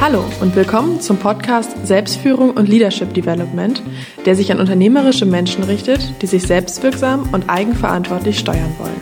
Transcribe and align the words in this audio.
Hallo 0.00 0.24
und 0.40 0.56
willkommen 0.56 1.02
zum 1.02 1.18
Podcast 1.18 1.86
Selbstführung 1.86 2.52
und 2.52 2.70
Leadership 2.70 3.12
Development, 3.12 3.82
der 4.24 4.34
sich 4.34 4.50
an 4.50 4.58
unternehmerische 4.58 5.26
Menschen 5.26 5.62
richtet, 5.62 6.22
die 6.22 6.26
sich 6.26 6.44
selbstwirksam 6.44 7.28
und 7.34 7.50
eigenverantwortlich 7.50 8.38
steuern 8.38 8.74
wollen. 8.78 8.98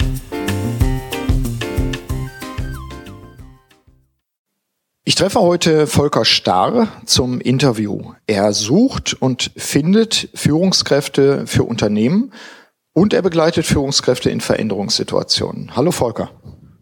Ich 5.04 5.14
treffe 5.14 5.38
heute 5.38 5.86
Volker 5.86 6.24
Starr 6.24 6.88
zum 7.06 7.40
Interview. 7.40 8.14
Er 8.26 8.52
sucht 8.52 9.14
und 9.22 9.52
findet 9.56 10.30
Führungskräfte 10.34 11.46
für 11.46 11.62
Unternehmen 11.62 12.32
und 12.92 13.14
er 13.14 13.22
begleitet 13.22 13.66
Führungskräfte 13.66 14.30
in 14.30 14.40
Veränderungssituationen. 14.40 15.76
Hallo 15.76 15.92
Volker. 15.92 16.32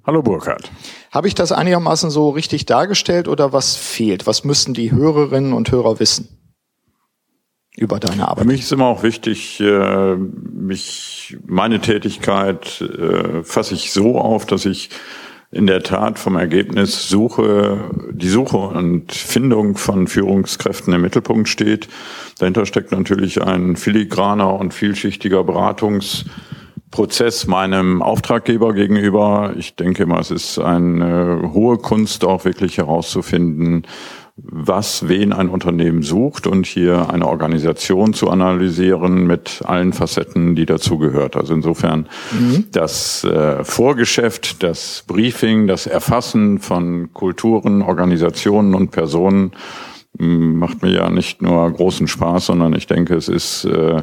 Hallo 0.06 0.22
Burkhard. 0.22 0.70
Habe 1.10 1.28
ich 1.28 1.34
das 1.34 1.52
einigermaßen 1.52 2.10
so 2.10 2.30
richtig 2.30 2.66
dargestellt 2.66 3.28
oder 3.28 3.52
was 3.52 3.76
fehlt? 3.76 4.26
Was 4.26 4.44
müssten 4.44 4.74
die 4.74 4.92
Hörerinnen 4.92 5.52
und 5.52 5.70
Hörer 5.70 6.00
wissen 6.00 6.28
über 7.76 8.00
deine 8.00 8.28
Arbeit? 8.28 8.44
Für 8.44 8.48
mich 8.48 8.60
ist 8.60 8.72
immer 8.72 8.86
auch 8.86 9.02
wichtig, 9.02 9.60
äh, 9.60 10.16
mich, 10.16 11.36
meine 11.46 11.80
Tätigkeit 11.80 12.80
äh, 12.80 13.42
fasse 13.42 13.74
ich 13.74 13.92
so 13.92 14.18
auf, 14.18 14.46
dass 14.46 14.66
ich 14.66 14.90
in 15.52 15.66
der 15.66 15.82
Tat 15.82 16.18
vom 16.18 16.36
Ergebnis 16.36 17.08
Suche, 17.08 17.90
die 18.10 18.28
Suche 18.28 18.56
und 18.56 19.12
Findung 19.12 19.76
von 19.76 20.08
Führungskräften 20.08 20.92
im 20.92 21.02
Mittelpunkt 21.02 21.48
steht. 21.48 21.88
Dahinter 22.38 22.66
steckt 22.66 22.90
natürlich 22.90 23.40
ein 23.40 23.76
filigraner 23.76 24.54
und 24.54 24.74
vielschichtiger 24.74 25.40
Beratungs- 25.40 26.24
Prozess 26.90 27.46
meinem 27.46 28.02
Auftraggeber 28.02 28.72
gegenüber. 28.72 29.54
Ich 29.56 29.76
denke 29.76 30.04
immer, 30.04 30.20
es 30.20 30.30
ist 30.30 30.58
eine 30.58 31.50
hohe 31.52 31.78
Kunst, 31.78 32.24
auch 32.24 32.44
wirklich 32.44 32.78
herauszufinden, 32.78 33.86
was 34.36 35.08
wen 35.08 35.32
ein 35.32 35.48
Unternehmen 35.48 36.02
sucht 36.02 36.46
und 36.46 36.66
hier 36.66 37.08
eine 37.10 37.26
Organisation 37.26 38.12
zu 38.12 38.28
analysieren 38.28 39.26
mit 39.26 39.62
allen 39.64 39.94
Facetten, 39.94 40.54
die 40.54 40.66
dazugehört. 40.66 41.36
Also 41.36 41.54
insofern 41.54 42.06
mhm. 42.32 42.66
das 42.70 43.24
äh, 43.24 43.64
Vorgeschäft, 43.64 44.62
das 44.62 45.04
Briefing, 45.06 45.66
das 45.66 45.86
Erfassen 45.86 46.58
von 46.58 47.14
Kulturen, 47.14 47.80
Organisationen 47.80 48.74
und 48.74 48.90
Personen 48.90 49.52
macht 50.18 50.82
mir 50.82 50.92
ja 50.92 51.10
nicht 51.10 51.42
nur 51.42 51.70
großen 51.70 52.08
Spaß, 52.08 52.46
sondern 52.46 52.74
ich 52.74 52.86
denke, 52.86 53.14
es 53.14 53.28
ist 53.28 53.64
äh, 53.64 54.02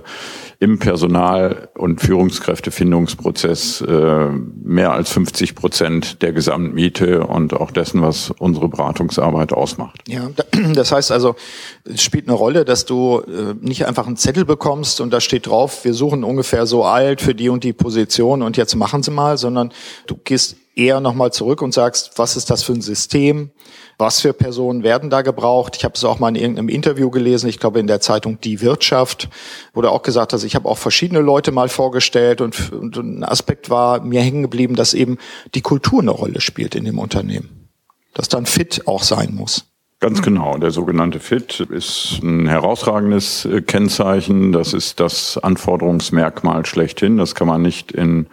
im 0.59 0.79
Personal- 0.79 1.69
und 1.75 2.01
Führungskräftefindungsprozess 2.01 3.81
äh, 3.81 4.29
mehr 4.63 4.91
als 4.91 5.11
50 5.11 5.55
Prozent 5.55 6.21
der 6.21 6.33
Gesamtmiete 6.33 7.25
und 7.25 7.53
auch 7.53 7.71
dessen, 7.71 8.01
was 8.01 8.31
unsere 8.31 8.69
Beratungsarbeit 8.69 9.53
ausmacht. 9.53 10.01
Ja, 10.07 10.29
das 10.73 10.91
heißt 10.91 11.11
also, 11.11 11.35
es 11.83 12.01
spielt 12.01 12.27
eine 12.27 12.37
Rolle, 12.37 12.65
dass 12.65 12.85
du 12.85 13.21
äh, 13.21 13.55
nicht 13.59 13.85
einfach 13.85 14.07
einen 14.07 14.17
Zettel 14.17 14.45
bekommst 14.45 15.01
und 15.01 15.11
da 15.11 15.19
steht 15.19 15.47
drauf, 15.47 15.83
wir 15.83 15.93
suchen 15.93 16.23
ungefähr 16.23 16.65
so 16.65 16.85
alt 16.85 17.21
für 17.21 17.35
die 17.35 17.49
und 17.49 17.63
die 17.63 17.73
Position 17.73 18.41
und 18.41 18.57
jetzt 18.57 18.75
machen 18.75 19.03
sie 19.03 19.11
mal, 19.11 19.37
sondern 19.37 19.71
du 20.07 20.15
gehst 20.23 20.57
eher 20.75 20.99
nochmal 20.99 21.31
zurück 21.31 21.61
und 21.61 21.73
sagst, 21.73 22.11
was 22.17 22.35
ist 22.35 22.49
das 22.49 22.63
für 22.63 22.73
ein 22.73 22.81
System? 22.81 23.51
Was 23.97 24.21
für 24.21 24.33
Personen 24.33 24.83
werden 24.83 25.09
da 25.09 25.21
gebraucht? 25.21 25.75
Ich 25.77 25.83
habe 25.83 25.93
es 25.95 26.03
auch 26.03 26.19
mal 26.19 26.29
in 26.29 26.35
irgendeinem 26.35 26.69
Interview 26.69 27.09
gelesen, 27.09 27.47
ich 27.47 27.59
glaube 27.59 27.79
in 27.79 27.87
der 27.87 28.01
Zeitung 28.01 28.39
Die 28.41 28.61
Wirtschaft, 28.61 29.29
wurde 29.73 29.91
auch 29.91 30.01
gesagt, 30.01 30.33
dass 30.33 30.43
ich 30.43 30.55
habe 30.55 30.67
auch 30.67 30.77
verschiedene 30.77 31.21
Leute 31.21 31.51
mal 31.51 31.69
vorgestellt 31.69 32.41
und, 32.41 32.71
und 32.73 32.97
ein 32.97 33.23
Aspekt 33.23 33.69
war 33.69 34.01
mir 34.01 34.21
hängen 34.21 34.41
geblieben, 34.41 34.75
dass 34.75 34.93
eben 34.93 35.17
die 35.53 35.61
Kultur 35.61 36.01
eine 36.01 36.11
Rolle 36.11 36.41
spielt 36.41 36.75
in 36.75 36.85
dem 36.85 36.99
Unternehmen. 36.99 37.69
Dass 38.13 38.27
dann 38.27 38.45
fit 38.45 38.87
auch 38.87 39.03
sein 39.03 39.33
muss. 39.33 39.65
Ganz 39.99 40.21
genau. 40.21 40.57
Der 40.57 40.71
sogenannte 40.71 41.21
Fit 41.21 41.61
ist 41.61 42.19
ein 42.21 42.45
herausragendes 42.45 43.45
äh, 43.45 43.61
Kennzeichen. 43.61 44.51
Das 44.51 44.73
ist 44.73 44.99
das 44.99 45.37
Anforderungsmerkmal 45.37 46.65
schlechthin. 46.65 47.17
Das 47.17 47.35
kann 47.35 47.47
man 47.47 47.61
nicht 47.61 47.93
in 47.93 48.27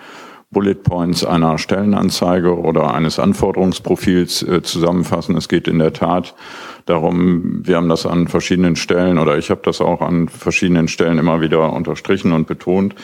Bullet 0.53 0.83
Points 0.83 1.25
einer 1.25 1.59
Stellenanzeige 1.59 2.59
oder 2.59 2.93
eines 2.93 3.21
Anforderungsprofils 3.21 4.43
äh, 4.43 4.63
zusammenfassen. 4.63 5.37
Es 5.37 5.49
geht 5.49 5.69
in 5.69 5.79
der 5.79 5.93
Tat 5.93 6.35
darum, 6.87 7.65
wir 7.65 7.77
haben 7.77 7.89
das 7.89 8.05
an 8.05 8.27
verschiedenen 8.27 8.75
Stellen 8.75 9.19
oder 9.19 9.39
ich 9.39 9.51
habe 9.51 9.61
das 9.63 9.81
auch 9.81 10.01
an 10.01 10.29
verschiedenen 10.29 10.89
Stellen 10.89 11.19
immer 11.19 11.41
wieder 11.41 11.73
unterstrichen 11.73 12.33
und 12.33 12.49
betont. 12.49 12.97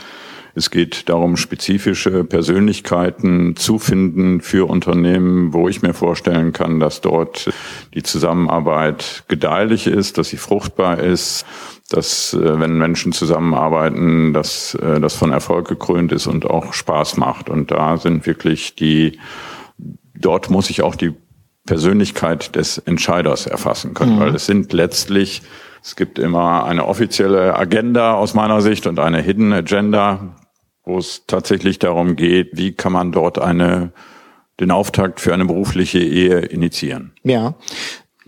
Es 0.57 0.71
geht 0.71 1.09
darum, 1.09 1.37
spezifische 1.37 2.25
Persönlichkeiten 2.25 3.55
zu 3.55 3.79
finden 3.79 4.41
für 4.41 4.69
Unternehmen, 4.69 5.53
wo 5.53 5.69
ich 5.69 5.83
mir 5.83 5.95
vorstellen 5.95 6.53
kann, 6.53 6.81
dass 6.81 7.01
dort 7.01 7.51
die 7.95 8.03
Zusammenarbeit 8.03 9.23
gedeihlich 9.29 9.87
ist, 9.87 10.19
dass 10.19 10.31
sie 10.31 10.39
fruchtbar 10.39 10.99
ist 10.99 11.45
dass 11.91 12.35
äh, 12.35 12.61
wenn 12.61 12.79
Menschen 12.79 13.13
zusammenarbeiten, 13.13 14.33
dass 14.33 14.75
äh, 14.75 15.01
das 15.01 15.15
von 15.15 15.33
Erfolg 15.33 15.69
gekrönt 15.69 16.13
ist 16.13 16.27
und 16.27 16.47
auch 16.47 16.73
Spaß 16.73 17.17
macht. 17.17 17.49
Und 17.49 17.71
da 17.71 17.97
sind 17.97 18.27
wirklich 18.27 18.75
die, 18.75 19.19
dort 20.15 20.51
muss 20.51 20.71
ich 20.71 20.83
auch 20.83 20.95
die 20.95 21.15
Persönlichkeit 21.67 22.55
des 22.57 22.79
Entscheiders 22.79 23.47
erfassen 23.47 23.95
können, 23.95 24.17
mhm. 24.17 24.21
weil 24.21 24.35
es 24.35 24.47
sind 24.47 24.73
letztlich, 24.73 25.43
es 25.83 25.97
gibt 25.97 26.19
immer 26.19 26.65
eine 26.65 26.87
offizielle 26.87 27.57
Agenda 27.57 28.15
aus 28.15 28.35
meiner 28.35 28.61
Sicht 28.61 28.87
und 28.87 28.99
eine 28.99 29.21
Hidden 29.21 29.53
Agenda, 29.53 30.37
wo 30.85 30.99
es 30.99 31.25
tatsächlich 31.27 31.79
darum 31.79 32.17
geht, 32.17 32.51
wie 32.53 32.73
kann 32.73 32.93
man 32.93 33.13
dort 33.13 33.39
eine 33.39 33.93
den 34.61 34.71
Auftakt 34.71 35.21
für 35.21 35.35
eine 35.35 35.45
berufliche 35.45 35.99
Ehe 35.99 36.39
initiieren. 36.39 37.13
Ja, 37.23 37.55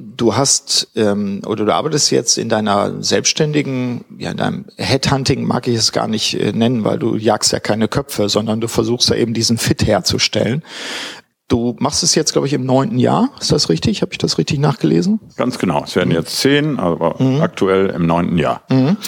Du 0.00 0.36
hast 0.36 0.88
ähm, 0.94 1.42
oder 1.44 1.64
du 1.64 1.74
arbeitest 1.74 2.12
jetzt 2.12 2.38
in 2.38 2.48
deiner 2.48 3.02
selbstständigen, 3.02 4.04
ja 4.16 4.30
in 4.30 4.36
deinem 4.36 4.64
Headhunting 4.76 5.44
mag 5.44 5.66
ich 5.66 5.74
es 5.74 5.90
gar 5.90 6.06
nicht 6.06 6.34
äh, 6.34 6.52
nennen, 6.52 6.84
weil 6.84 7.00
du 7.00 7.16
jagst 7.16 7.52
ja 7.52 7.58
keine 7.58 7.88
Köpfe, 7.88 8.28
sondern 8.28 8.60
du 8.60 8.68
versuchst 8.68 9.10
ja 9.10 9.16
eben 9.16 9.34
diesen 9.34 9.58
Fit 9.58 9.84
herzustellen. 9.84 10.62
Du 11.48 11.74
machst 11.78 12.02
es 12.02 12.14
jetzt, 12.14 12.32
glaube 12.32 12.46
ich, 12.46 12.52
im 12.52 12.66
neunten 12.66 12.98
Jahr. 12.98 13.30
Ist 13.40 13.50
das 13.52 13.70
richtig? 13.70 14.02
Habe 14.02 14.12
ich 14.12 14.18
das 14.18 14.36
richtig 14.36 14.58
nachgelesen? 14.58 15.18
Ganz 15.36 15.58
genau. 15.58 15.82
Es 15.82 15.96
werden 15.96 16.10
jetzt 16.10 16.36
zehn, 16.36 16.78
aber 16.78 17.16
mhm. 17.22 17.40
aktuell 17.40 17.88
im 17.88 18.06
neunten 18.06 18.36
Jahr. 18.36 18.62
Mhm. 18.68 18.98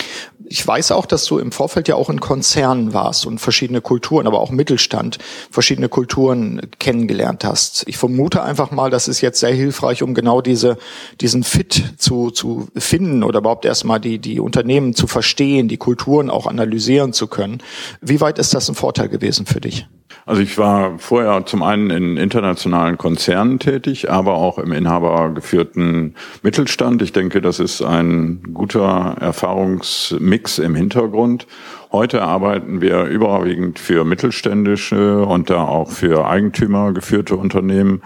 Ich 0.53 0.67
weiß 0.67 0.91
auch, 0.91 1.07
dass 1.07 1.27
du 1.27 1.39
im 1.39 1.53
Vorfeld 1.53 1.87
ja 1.87 1.95
auch 1.95 2.11
in 2.11 2.19
Konzernen 2.19 2.93
warst 2.93 3.25
und 3.25 3.39
verschiedene 3.39 3.81
Kulturen, 3.81 4.27
aber 4.27 4.41
auch 4.41 4.51
Mittelstand, 4.51 5.19
verschiedene 5.49 5.89
Kulturen 5.89 6.61
kennengelernt 6.81 7.45
hast. 7.45 7.85
Ich 7.87 7.97
vermute 7.97 8.43
einfach 8.43 8.73
mal, 8.73 8.91
das 8.91 9.07
ist 9.07 9.21
jetzt 9.21 9.39
sehr 9.39 9.55
hilfreich, 9.55 10.03
um 10.03 10.13
genau 10.13 10.41
diese, 10.41 10.77
diesen 11.21 11.45
Fit 11.45 11.95
zu, 11.99 12.33
zu 12.33 12.67
finden 12.77 13.23
oder 13.23 13.39
überhaupt 13.39 13.65
erstmal 13.65 14.01
die, 14.01 14.19
die 14.19 14.41
Unternehmen 14.41 14.93
zu 14.97 15.07
verstehen, 15.07 15.69
die 15.69 15.77
Kulturen 15.77 16.31
auch 16.31 16.49
analysieren 16.49 17.13
zu 17.13 17.29
können. 17.29 17.59
Wie 18.01 18.21
weit 18.21 18.41
ist 18.41 18.53
das 18.53 18.69
ein 18.69 18.75
Vorteil 18.75 19.09
gewesen 19.09 19.47
für 19.47 19.61
dich? 19.61 19.87
Also 20.27 20.43
ich 20.43 20.59
war 20.59 20.99
vorher 20.99 21.47
zum 21.47 21.63
einen 21.63 21.91
in 21.91 22.17
internationalen 22.17 22.99
Konzernen 22.99 23.59
tätig, 23.59 24.11
aber 24.11 24.35
auch 24.35 24.59
im 24.59 24.73
inhabergeführten 24.73 26.15
Mittelstand. 26.43 27.03
Ich 27.03 27.13
denke, 27.13 27.41
das 27.41 27.59
ist 27.59 27.83
ein 27.83 28.43
guter 28.53 29.17
Erfahrungsmix 29.21 30.40
im 30.59 30.75
Hintergrund. 30.75 31.47
Heute 31.93 32.23
arbeiten 32.23 32.81
wir 32.81 33.05
überwiegend 33.05 33.79
für 33.79 34.05
mittelständische 34.05 35.25
und 35.25 35.51
da 35.51 35.65
auch 35.65 35.91
für 35.91 36.27
Eigentümer 36.27 36.93
geführte 36.93 37.37
Unternehmen. 37.37 38.03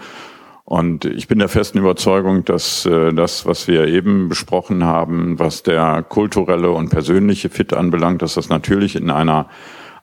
Und 0.65 1.05
ich 1.05 1.27
bin 1.27 1.37
der 1.37 1.47
festen 1.47 1.77
Überzeugung, 1.77 2.43
dass 2.43 2.85
äh, 2.87 3.13
das, 3.13 3.45
was 3.45 3.67
wir 3.67 3.87
eben 3.87 4.29
besprochen 4.29 4.83
haben, 4.83 5.37
was 5.37 5.61
der 5.61 6.01
kulturelle 6.01 6.71
und 6.71 6.89
persönliche 6.89 7.49
Fit 7.49 7.71
anbelangt, 7.71 8.23
dass 8.23 8.33
das 8.33 8.49
natürlich 8.49 8.95
in 8.95 9.11
einer 9.11 9.47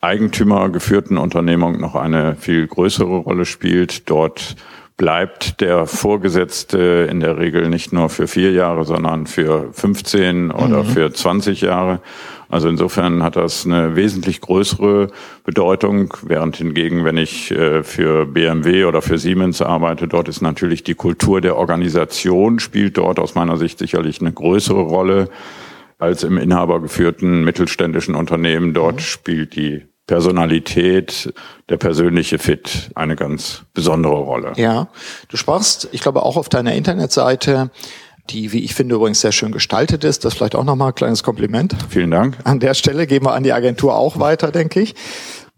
eigentümergeführten 0.01 1.19
Unternehmung 1.19 1.81
noch 1.81 1.97
eine 1.97 2.37
viel 2.37 2.67
größere 2.67 3.17
Rolle 3.17 3.45
spielt. 3.45 4.09
Dort 4.09 4.57
bleibt 5.03 5.61
der 5.61 5.87
Vorgesetzte 5.87 7.09
in 7.11 7.19
der 7.19 7.37
Regel 7.37 7.69
nicht 7.69 7.93
nur 7.93 8.09
für 8.09 8.29
vier 8.29 8.53
Jahre, 8.53 8.85
sondern 8.85 9.27
für 9.27 9.73
15 9.73 10.53
oder 10.53 10.85
mhm. 10.85 10.87
für 10.87 11.13
20 11.13 11.61
Jahre. 11.63 11.99
Also 12.49 12.69
insofern 12.69 13.21
hat 13.25 13.35
das 13.35 13.67
eine 13.67 13.97
wesentlich 13.97 14.41
größere 14.41 15.09
Bedeutung, 15.43 16.15
während 16.23 16.55
hingegen, 16.55 17.05
wenn 17.05 17.17
ich 17.17 17.51
äh, 17.51 17.83
für 17.83 18.27
BMW 18.27 18.85
oder 18.85 19.03
für 19.03 19.19
Siemens 19.19 19.61
arbeite, 19.61 20.07
dort 20.07 20.29
ist 20.29 20.41
natürlich 20.41 20.85
die 20.85 20.95
Kultur 20.95 21.41
der 21.41 21.57
Organisation 21.57 22.61
spielt 22.61 22.97
dort 22.97 23.19
aus 23.19 23.35
meiner 23.35 23.57
Sicht 23.57 23.81
sicherlich 23.81 24.21
eine 24.21 24.31
größere 24.31 24.83
Rolle 24.83 25.31
als 25.99 26.23
im 26.23 26.39
inhabergeführten 26.39 27.43
mittelständischen 27.43 28.15
Unternehmen. 28.15 28.73
Dort 28.73 28.97
mhm. 28.97 29.01
spielt 29.01 29.57
die 29.57 29.83
Personalität, 30.07 31.33
der 31.69 31.77
persönliche 31.77 32.39
Fit 32.39 32.91
eine 32.95 33.17
ganz 33.17 33.63
besondere 33.73 34.15
Rolle. 34.15 34.53
Ja, 34.57 34.89
du 35.29 35.37
sprachst, 35.37 35.89
ich 35.93 36.01
glaube 36.01 36.23
auch 36.23 36.37
auf 36.37 36.49
deiner 36.49 36.75
Internetseite, 36.75 37.71
die, 38.31 38.53
wie 38.53 38.65
ich 38.65 38.75
finde, 38.75 38.95
übrigens 38.95 39.21
sehr 39.21 39.33
schön 39.33 39.53
gestaltet 39.53 40.05
ist. 40.05 40.25
Das 40.25 40.35
vielleicht 40.35 40.55
auch 40.55 40.65
nochmal 40.65 40.89
ein 40.89 40.95
kleines 40.95 41.23
Kompliment. 41.23 41.75
Vielen 41.89 42.11
Dank. 42.11 42.37
An 42.45 42.61
der 42.61 42.75
Stelle 42.75 43.07
gehen 43.07 43.25
wir 43.25 43.33
an 43.35 43.43
die 43.43 43.53
Agentur 43.53 43.97
auch 43.97 44.19
weiter, 44.19 44.53
denke 44.53 44.81
ich. 44.81 44.95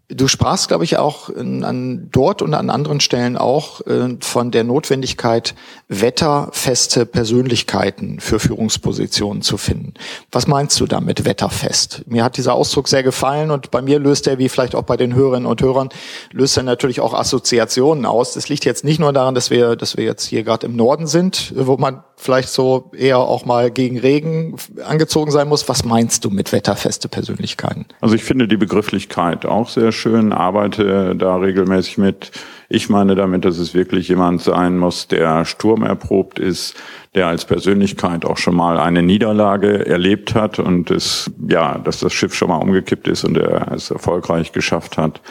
Du 0.07 0.27
sprachst, 0.27 0.67
glaube 0.67 0.83
ich, 0.83 0.97
auch 0.97 1.29
an 1.35 2.09
dort 2.11 2.43
und 2.43 2.53
an 2.53 2.69
anderen 2.69 2.99
Stellen 2.99 3.37
auch 3.37 3.81
äh, 3.87 4.17
von 4.19 4.51
der 4.51 4.63
Notwendigkeit, 4.63 5.55
wetterfeste 5.87 7.07
Persönlichkeiten 7.07 8.19
für 8.19 8.39
Führungspositionen 8.39 9.41
zu 9.41 9.57
finden. 9.57 9.95
Was 10.31 10.45
meinst 10.45 10.79
du 10.79 10.85
damit, 10.85 11.25
wetterfest? 11.25 12.03
Mir 12.05 12.23
hat 12.23 12.37
dieser 12.37 12.53
Ausdruck 12.53 12.87
sehr 12.87 13.01
gefallen 13.01 13.49
und 13.49 13.71
bei 13.71 13.81
mir 13.81 13.97
löst 13.97 14.27
er, 14.27 14.37
wie 14.37 14.47
vielleicht 14.47 14.75
auch 14.75 14.83
bei 14.83 14.95
den 14.95 15.15
Hörerinnen 15.15 15.47
und 15.47 15.63
Hörern, 15.63 15.89
löst 16.31 16.55
er 16.55 16.63
natürlich 16.63 16.99
auch 16.99 17.15
Assoziationen 17.15 18.05
aus. 18.05 18.33
Das 18.33 18.47
liegt 18.47 18.63
jetzt 18.63 18.83
nicht 18.83 18.99
nur 18.99 19.11
daran, 19.11 19.33
dass 19.33 19.49
wir, 19.49 19.75
dass 19.75 19.97
wir 19.97 20.05
jetzt 20.05 20.25
hier 20.25 20.43
gerade 20.43 20.67
im 20.67 20.75
Norden 20.75 21.07
sind, 21.07 21.51
wo 21.55 21.77
man 21.77 22.03
vielleicht 22.17 22.49
so 22.49 22.91
eher 22.97 23.19
auch 23.19 23.45
mal 23.45 23.71
gegen 23.71 23.99
Regen 23.99 24.55
angezogen 24.83 25.31
sein 25.31 25.47
muss. 25.47 25.67
Was 25.69 25.83
meinst 25.83 26.25
du 26.25 26.29
mit 26.29 26.51
wetterfeste 26.51 27.09
Persönlichkeiten? 27.09 27.85
Also 28.01 28.15
ich 28.15 28.23
finde 28.23 28.47
die 28.47 28.57
Begrifflichkeit 28.57 29.45
auch 29.45 29.69
sehr 29.69 29.91
schön, 29.91 30.31
arbeite 30.31 31.15
da 31.15 31.35
regelmäßig 31.35 31.97
mit. 31.97 32.31
Ich 32.67 32.89
meine 32.89 33.15
damit, 33.15 33.45
dass 33.45 33.59
es 33.59 33.73
wirklich 33.73 34.07
jemand 34.07 34.41
sein 34.41 34.77
muss, 34.77 35.07
der 35.07 35.45
sturmerprobt 35.45 36.39
ist, 36.39 36.75
der 37.13 37.27
als 37.27 37.45
Persönlichkeit 37.45 38.25
auch 38.25 38.37
schon 38.37 38.55
mal 38.55 38.79
eine 38.79 39.03
Niederlage 39.03 39.85
erlebt 39.85 40.33
hat 40.33 40.59
und 40.59 40.89
es, 40.89 41.31
ja, 41.47 41.77
dass 41.77 41.99
das 41.99 42.11
Schiff 42.11 42.33
schon 42.33 42.49
mal 42.49 42.57
umgekippt 42.57 43.07
ist 43.07 43.23
und 43.23 43.37
er 43.37 43.71
es 43.71 43.91
erfolgreich 43.91 44.51
geschafft 44.51 44.97
hat, 44.97 45.21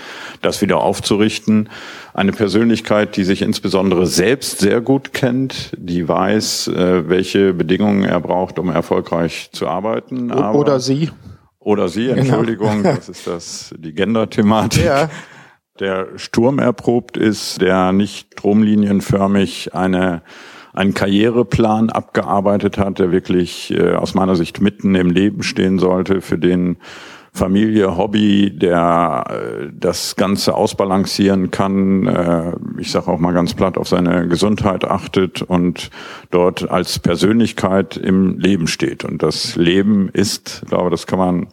das 0.42 0.62
wieder 0.62 0.78
aufzurichten. 0.78 1.68
Eine 2.14 2.32
Persönlichkeit, 2.32 3.16
die 3.16 3.24
sich 3.24 3.42
insbesondere 3.42 4.06
selbst 4.06 4.60
sehr 4.60 4.80
gut 4.80 5.12
kennt, 5.12 5.72
die 5.76 6.08
weiß, 6.08 6.68
äh, 6.68 7.08
welche 7.08 7.52
Bedingungen 7.52 8.04
er 8.04 8.20
braucht, 8.20 8.58
um 8.58 8.70
erfolgreich 8.70 9.50
zu 9.52 9.66
arbeiten. 9.66 10.30
Aber 10.30 10.58
oder 10.58 10.80
sie. 10.80 11.10
Oder 11.58 11.88
sie, 11.88 12.06
genau. 12.06 12.20
Entschuldigung, 12.20 12.82
genau. 12.82 12.94
das 12.94 13.08
ist 13.08 13.26
das, 13.26 13.74
die 13.76 13.92
Gender-Thematik. 13.92 14.84
Ja 14.84 15.10
der 15.80 16.18
Sturm 16.18 16.58
erprobt 16.58 17.16
ist, 17.16 17.60
der 17.60 17.92
nicht 17.92 18.34
stromlinienförmig 18.34 19.74
eine 19.74 20.22
einen 20.74 20.92
Karriereplan 20.92 21.90
abgearbeitet 21.90 22.78
hat, 22.78 22.98
der 22.98 23.12
wirklich 23.12 23.72
äh, 23.72 23.94
aus 23.94 24.14
meiner 24.14 24.34
Sicht 24.34 24.60
mitten 24.60 24.96
im 24.96 25.08
Leben 25.08 25.44
stehen 25.44 25.78
sollte, 25.78 26.20
für 26.20 26.36
den 26.36 26.78
Familie, 27.32 27.96
Hobby, 27.96 28.50
der 28.50 29.24
äh, 29.28 29.68
das 29.72 30.16
Ganze 30.16 30.54
ausbalancieren 30.54 31.50
kann, 31.50 32.06
äh, 32.06 32.52
ich 32.78 32.90
sage 32.90 33.08
auch 33.08 33.18
mal 33.18 33.32
ganz 33.32 33.54
platt, 33.54 33.78
auf 33.78 33.88
seine 33.88 34.28
Gesundheit 34.28 34.84
achtet 34.84 35.42
und 35.42 35.90
dort 36.30 36.70
als 36.70 36.98
Persönlichkeit 36.98 37.96
im 37.96 38.38
Leben 38.38 38.66
steht. 38.66 39.04
Und 39.04 39.22
das 39.22 39.54
Leben 39.54 40.08
ist, 40.08 40.64
glaube, 40.68 40.90
das 40.90 41.06
kann 41.06 41.18
man 41.18 41.46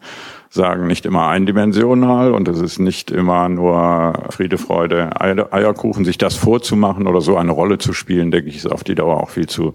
sagen, 0.52 0.86
nicht 0.86 1.06
immer 1.06 1.28
eindimensional 1.28 2.32
und 2.32 2.46
es 2.46 2.60
ist 2.60 2.78
nicht 2.78 3.10
immer 3.10 3.48
nur 3.48 4.26
Friede, 4.28 4.58
Freude, 4.58 5.18
Eierkuchen, 5.18 6.04
sich 6.04 6.18
das 6.18 6.34
vorzumachen 6.34 7.06
oder 7.06 7.22
so 7.22 7.38
eine 7.38 7.52
Rolle 7.52 7.78
zu 7.78 7.94
spielen, 7.94 8.30
denke 8.30 8.50
ich, 8.50 8.56
ist 8.56 8.70
auf 8.70 8.84
die 8.84 8.94
Dauer 8.94 9.22
auch 9.22 9.30
viel 9.30 9.46
zu 9.46 9.72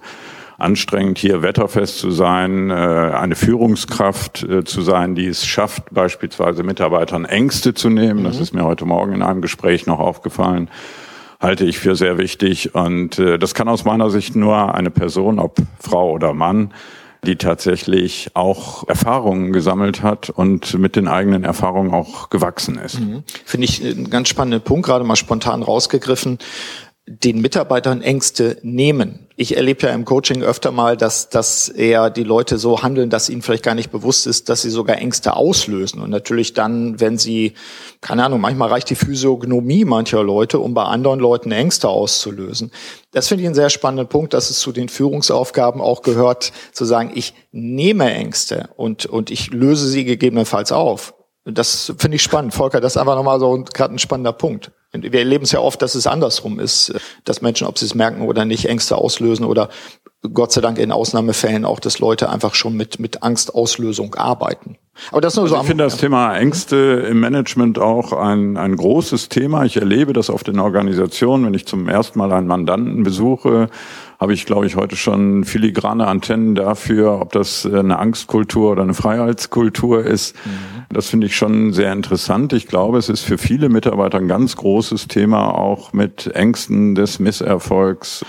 anstrengend, 0.59 1.17
hier 1.17 1.41
wetterfest 1.41 1.97
zu 1.97 2.11
sein, 2.11 2.69
äh, 2.69 2.73
eine 2.73 3.35
Führungskraft 3.35 4.43
äh, 4.43 4.63
zu 4.63 4.81
sein, 4.81 5.15
die 5.15 5.25
es 5.25 5.45
schafft, 5.47 5.83
beispielsweise 5.91 6.61
Mitarbeitern 6.61 7.25
Ängste 7.25 7.73
zu 7.73 7.89
nehmen. 7.89 8.23
Das 8.23 8.37
mhm. 8.37 8.43
ist 8.43 8.53
mir 8.53 8.63
heute 8.63 8.85
Morgen 8.85 9.13
in 9.13 9.23
einem 9.23 9.41
Gespräch 9.41 9.87
noch 9.87 9.99
aufgefallen 9.99 10.69
halte 11.39 11.65
ich 11.65 11.77
für 11.77 11.95
sehr 11.95 12.17
wichtig. 12.17 12.73
Und 12.73 13.19
äh, 13.19 13.37
das 13.37 13.53
kann 13.53 13.67
aus 13.67 13.85
meiner 13.85 14.09
Sicht 14.09 14.35
nur 14.35 14.73
eine 14.73 14.89
Person, 14.89 15.39
ob 15.39 15.57
Frau 15.79 16.11
oder 16.11 16.33
Mann, 16.33 16.73
die 17.27 17.35
tatsächlich 17.35 18.31
auch 18.33 18.87
Erfahrungen 18.87 19.53
gesammelt 19.53 20.01
hat 20.01 20.29
und 20.29 20.79
mit 20.79 20.95
den 20.95 21.07
eigenen 21.07 21.43
Erfahrungen 21.43 21.93
auch 21.93 22.29
gewachsen 22.29 22.77
ist. 22.79 22.99
Mhm. 22.99 23.23
Finde 23.45 23.65
ich 23.65 23.83
einen 23.83 24.09
ganz 24.09 24.29
spannenden 24.29 24.61
Punkt, 24.61 24.85
gerade 24.85 25.03
mal 25.03 25.15
spontan 25.15 25.61
rausgegriffen 25.61 26.39
den 27.09 27.39
Mitarbeitern 27.39 28.01
Ängste 28.01 28.57
nehmen. 28.63 29.29
Ich 29.37 29.55
erlebe 29.55 29.87
ja 29.87 29.93
im 29.93 30.03
Coaching 30.03 30.43
öfter 30.43 30.71
mal, 30.71 30.97
dass, 30.97 31.29
dass 31.29 31.69
eher 31.69 32.09
die 32.09 32.23
Leute 32.23 32.57
so 32.57 32.83
handeln, 32.83 33.09
dass 33.09 33.29
ihnen 33.29 33.41
vielleicht 33.41 33.63
gar 33.63 33.75
nicht 33.75 33.91
bewusst 33.91 34.27
ist, 34.27 34.49
dass 34.49 34.63
sie 34.63 34.69
sogar 34.69 34.97
Ängste 34.97 35.37
auslösen. 35.37 36.01
Und 36.01 36.09
natürlich 36.09 36.53
dann, 36.53 36.99
wenn 36.99 37.17
sie, 37.17 37.53
keine 38.01 38.25
Ahnung, 38.25 38.41
manchmal 38.41 38.67
reicht 38.67 38.89
die 38.89 38.95
Physiognomie 38.95 39.85
mancher 39.85 40.21
Leute, 40.21 40.59
um 40.59 40.73
bei 40.73 40.83
anderen 40.83 41.21
Leuten 41.21 41.53
Ängste 41.53 41.87
auszulösen. 41.87 42.71
Das 43.11 43.29
finde 43.29 43.43
ich 43.43 43.47
einen 43.47 43.55
sehr 43.55 43.69
spannenden 43.69 44.09
Punkt, 44.09 44.33
dass 44.33 44.49
es 44.49 44.59
zu 44.59 44.73
den 44.73 44.89
Führungsaufgaben 44.89 45.79
auch 45.79 46.01
gehört, 46.01 46.51
zu 46.73 46.83
sagen, 46.83 47.11
ich 47.15 47.33
nehme 47.53 48.13
Ängste 48.13 48.69
und, 48.75 49.05
und 49.05 49.31
ich 49.31 49.51
löse 49.51 49.87
sie 49.87 50.03
gegebenenfalls 50.03 50.73
auf. 50.73 51.13
Das 51.45 51.93
finde 51.97 52.15
ich 52.15 52.23
spannend. 52.23 52.53
Volker, 52.53 52.81
das 52.81 52.93
ist 52.93 52.97
einfach 52.97 53.15
nochmal 53.15 53.39
so 53.39 53.63
gerade 53.73 53.95
ein 53.95 53.99
spannender 53.99 54.33
Punkt. 54.33 54.71
Wir 54.93 55.19
erleben 55.19 55.43
es 55.43 55.51
ja 55.51 55.59
oft, 55.59 55.81
dass 55.81 55.95
es 55.95 56.07
andersrum 56.07 56.59
ist, 56.59 56.93
dass 57.25 57.41
Menschen, 57.41 57.67
ob 57.67 57.77
sie 57.77 57.85
es 57.85 57.93
merken 57.93 58.21
oder 58.21 58.45
nicht, 58.45 58.65
Ängste 58.65 58.95
auslösen 58.95 59.45
oder 59.45 59.69
Gott 60.33 60.51
sei 60.51 60.61
Dank 60.61 60.79
in 60.79 60.91
Ausnahmefällen 60.91 61.65
auch, 61.65 61.79
dass 61.79 61.99
Leute 61.99 62.29
einfach 62.29 62.55
schon 62.55 62.75
mit, 62.75 62.99
mit 62.99 63.21
Angstauslösung 63.21 64.15
arbeiten. 64.15 64.77
Aber 65.11 65.21
das 65.21 65.35
nur 65.35 65.43
also 65.43 65.55
so. 65.55 65.61
Ich 65.61 65.67
finde 65.67 65.83
das 65.83 65.97
Thema 65.97 66.35
Ängste 66.35 67.05
im 67.09 67.19
Management 67.19 67.77
auch 67.79 68.13
ein, 68.13 68.57
ein 68.57 68.75
großes 68.75 69.29
Thema. 69.29 69.63
Ich 69.65 69.77
erlebe 69.77 70.13
das 70.13 70.29
oft 70.29 70.47
in 70.47 70.59
Organisationen, 70.59 71.45
wenn 71.45 71.53
ich 71.53 71.67
zum 71.67 71.87
ersten 71.87 72.17
Mal 72.17 72.31
einen 72.31 72.47
Mandanten 72.47 73.03
besuche, 73.03 73.69
habe 74.19 74.33
ich, 74.33 74.45
glaube 74.45 74.65
ich, 74.65 74.75
heute 74.75 74.95
schon 74.95 75.43
filigrane 75.43 76.07
Antennen 76.07 76.55
dafür, 76.55 77.21
ob 77.21 77.31
das 77.33 77.65
eine 77.65 77.99
Angstkultur 77.99 78.71
oder 78.71 78.81
eine 78.81 78.95
Freiheitskultur 78.95 80.03
ist. 80.03 80.35
Mhm. 80.35 80.85
Das 80.89 81.09
finde 81.09 81.27
ich 81.27 81.35
schon 81.35 81.73
sehr 81.73 81.93
interessant. 81.93 82.53
Ich 82.53 82.67
glaube, 82.67 82.97
es 82.97 83.09
ist 83.09 83.23
für 83.23 83.37
viele 83.37 83.69
Mitarbeiter 83.69 84.17
ein 84.17 84.27
ganz 84.27 84.55
großes 84.55 85.07
Thema, 85.07 85.53
auch 85.53 85.93
mit 85.93 86.27
Ängsten 86.35 86.95
des 86.95 87.19
Misserfolgs 87.19 88.25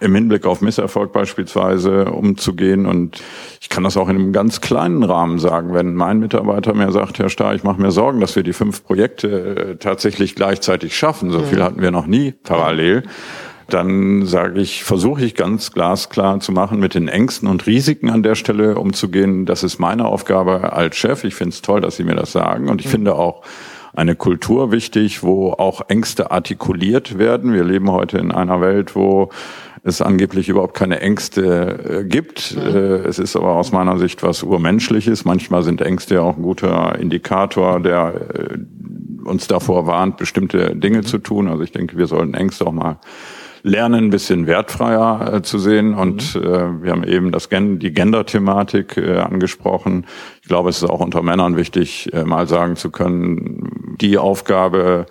im 0.00 0.14
Hinblick 0.14 0.46
auf 0.46 0.60
Misserfolg 0.60 1.12
beispielsweise 1.12 2.06
umzugehen. 2.06 2.86
Und 2.86 3.20
ich 3.60 3.68
kann 3.68 3.84
das 3.84 3.96
auch 3.96 4.08
in 4.08 4.16
einem 4.16 4.32
ganz 4.32 4.60
kleinen 4.60 5.02
Rahmen 5.02 5.38
sagen. 5.38 5.74
Wenn 5.74 5.94
mein 5.94 6.20
Mitarbeiter 6.20 6.74
mir 6.74 6.92
sagt, 6.92 7.18
Herr 7.18 7.28
Starr, 7.28 7.54
ich 7.54 7.64
mache 7.64 7.80
mir 7.80 7.90
Sorgen, 7.90 8.20
dass 8.20 8.36
wir 8.36 8.42
die 8.42 8.52
fünf 8.52 8.84
Projekte 8.84 9.28
äh, 9.28 9.76
tatsächlich 9.76 10.34
gleichzeitig 10.34 10.96
schaffen, 10.96 11.30
so 11.30 11.42
viel 11.42 11.62
hatten 11.62 11.82
wir 11.82 11.90
noch 11.90 12.06
nie 12.06 12.32
parallel, 12.32 13.02
dann 13.68 14.24
sage 14.24 14.60
ich, 14.60 14.82
versuche 14.82 15.24
ich 15.24 15.34
ganz 15.34 15.72
glasklar 15.72 16.40
zu 16.40 16.52
machen, 16.52 16.80
mit 16.80 16.94
den 16.94 17.08
Ängsten 17.08 17.48
und 17.48 17.66
Risiken 17.66 18.08
an 18.08 18.22
der 18.22 18.34
Stelle 18.34 18.78
umzugehen. 18.78 19.44
Das 19.44 19.62
ist 19.62 19.78
meine 19.78 20.06
Aufgabe 20.06 20.72
als 20.72 20.96
Chef. 20.96 21.22
Ich 21.24 21.34
finde 21.34 21.52
es 21.52 21.62
toll, 21.62 21.82
dass 21.82 21.96
Sie 21.96 22.04
mir 22.04 22.14
das 22.14 22.32
sagen. 22.32 22.70
Und 22.70 22.80
ich 22.80 22.86
mhm. 22.86 22.92
finde 22.92 23.14
auch 23.14 23.42
eine 23.94 24.16
Kultur 24.16 24.72
wichtig, 24.72 25.22
wo 25.22 25.52
auch 25.52 25.82
Ängste 25.88 26.30
artikuliert 26.30 27.18
werden. 27.18 27.52
Wir 27.52 27.64
leben 27.64 27.90
heute 27.90 28.16
in 28.16 28.32
einer 28.32 28.60
Welt, 28.62 28.96
wo 28.96 29.28
es 29.82 30.00
angeblich 30.00 30.48
überhaupt 30.48 30.74
keine 30.74 31.00
Ängste 31.00 32.00
äh, 32.00 32.04
gibt. 32.04 32.56
Mhm. 32.56 32.62
Äh, 32.62 32.96
es 33.06 33.18
ist 33.18 33.36
aber 33.36 33.56
aus 33.56 33.70
meiner 33.70 33.98
Sicht 33.98 34.22
was 34.22 34.42
Urmenschliches. 34.42 35.26
Manchmal 35.26 35.62
sind 35.62 35.82
Ängste 35.82 36.14
ja 36.14 36.20
auch 36.22 36.36
ein 36.36 36.42
guter 36.42 36.98
Indikator, 36.98 37.80
der 37.80 38.14
äh, 38.34 38.58
uns 39.24 39.46
davor 39.46 39.86
warnt, 39.86 40.16
bestimmte 40.16 40.74
Dinge 40.74 40.98
mhm. 40.98 41.04
zu 41.04 41.18
tun. 41.18 41.48
Also 41.48 41.62
ich 41.62 41.72
denke, 41.72 41.98
wir 41.98 42.06
sollten 42.06 42.32
Ängste 42.32 42.66
auch 42.66 42.72
mal 42.72 42.98
lernen, 43.68 44.06
ein 44.06 44.10
bisschen 44.10 44.46
wertfreier 44.46 45.34
äh, 45.34 45.42
zu 45.42 45.58
sehen. 45.58 45.94
Und 45.94 46.34
mhm. 46.34 46.42
äh, 46.42 46.82
wir 46.82 46.92
haben 46.92 47.04
eben 47.04 47.32
das 47.32 47.48
Gen 47.48 47.78
die 47.78 47.92
Gender-Thematik 47.92 48.96
äh, 48.96 49.18
angesprochen. 49.18 50.06
Ich 50.42 50.48
glaube, 50.48 50.70
es 50.70 50.82
ist 50.82 50.90
auch 50.90 51.00
unter 51.00 51.22
Männern 51.22 51.56
wichtig, 51.56 52.12
äh, 52.12 52.24
mal 52.24 52.46
sagen 52.48 52.76
zu 52.76 52.90
können, 52.90 53.96
die 54.00 54.18
Aufgabe 54.18 55.06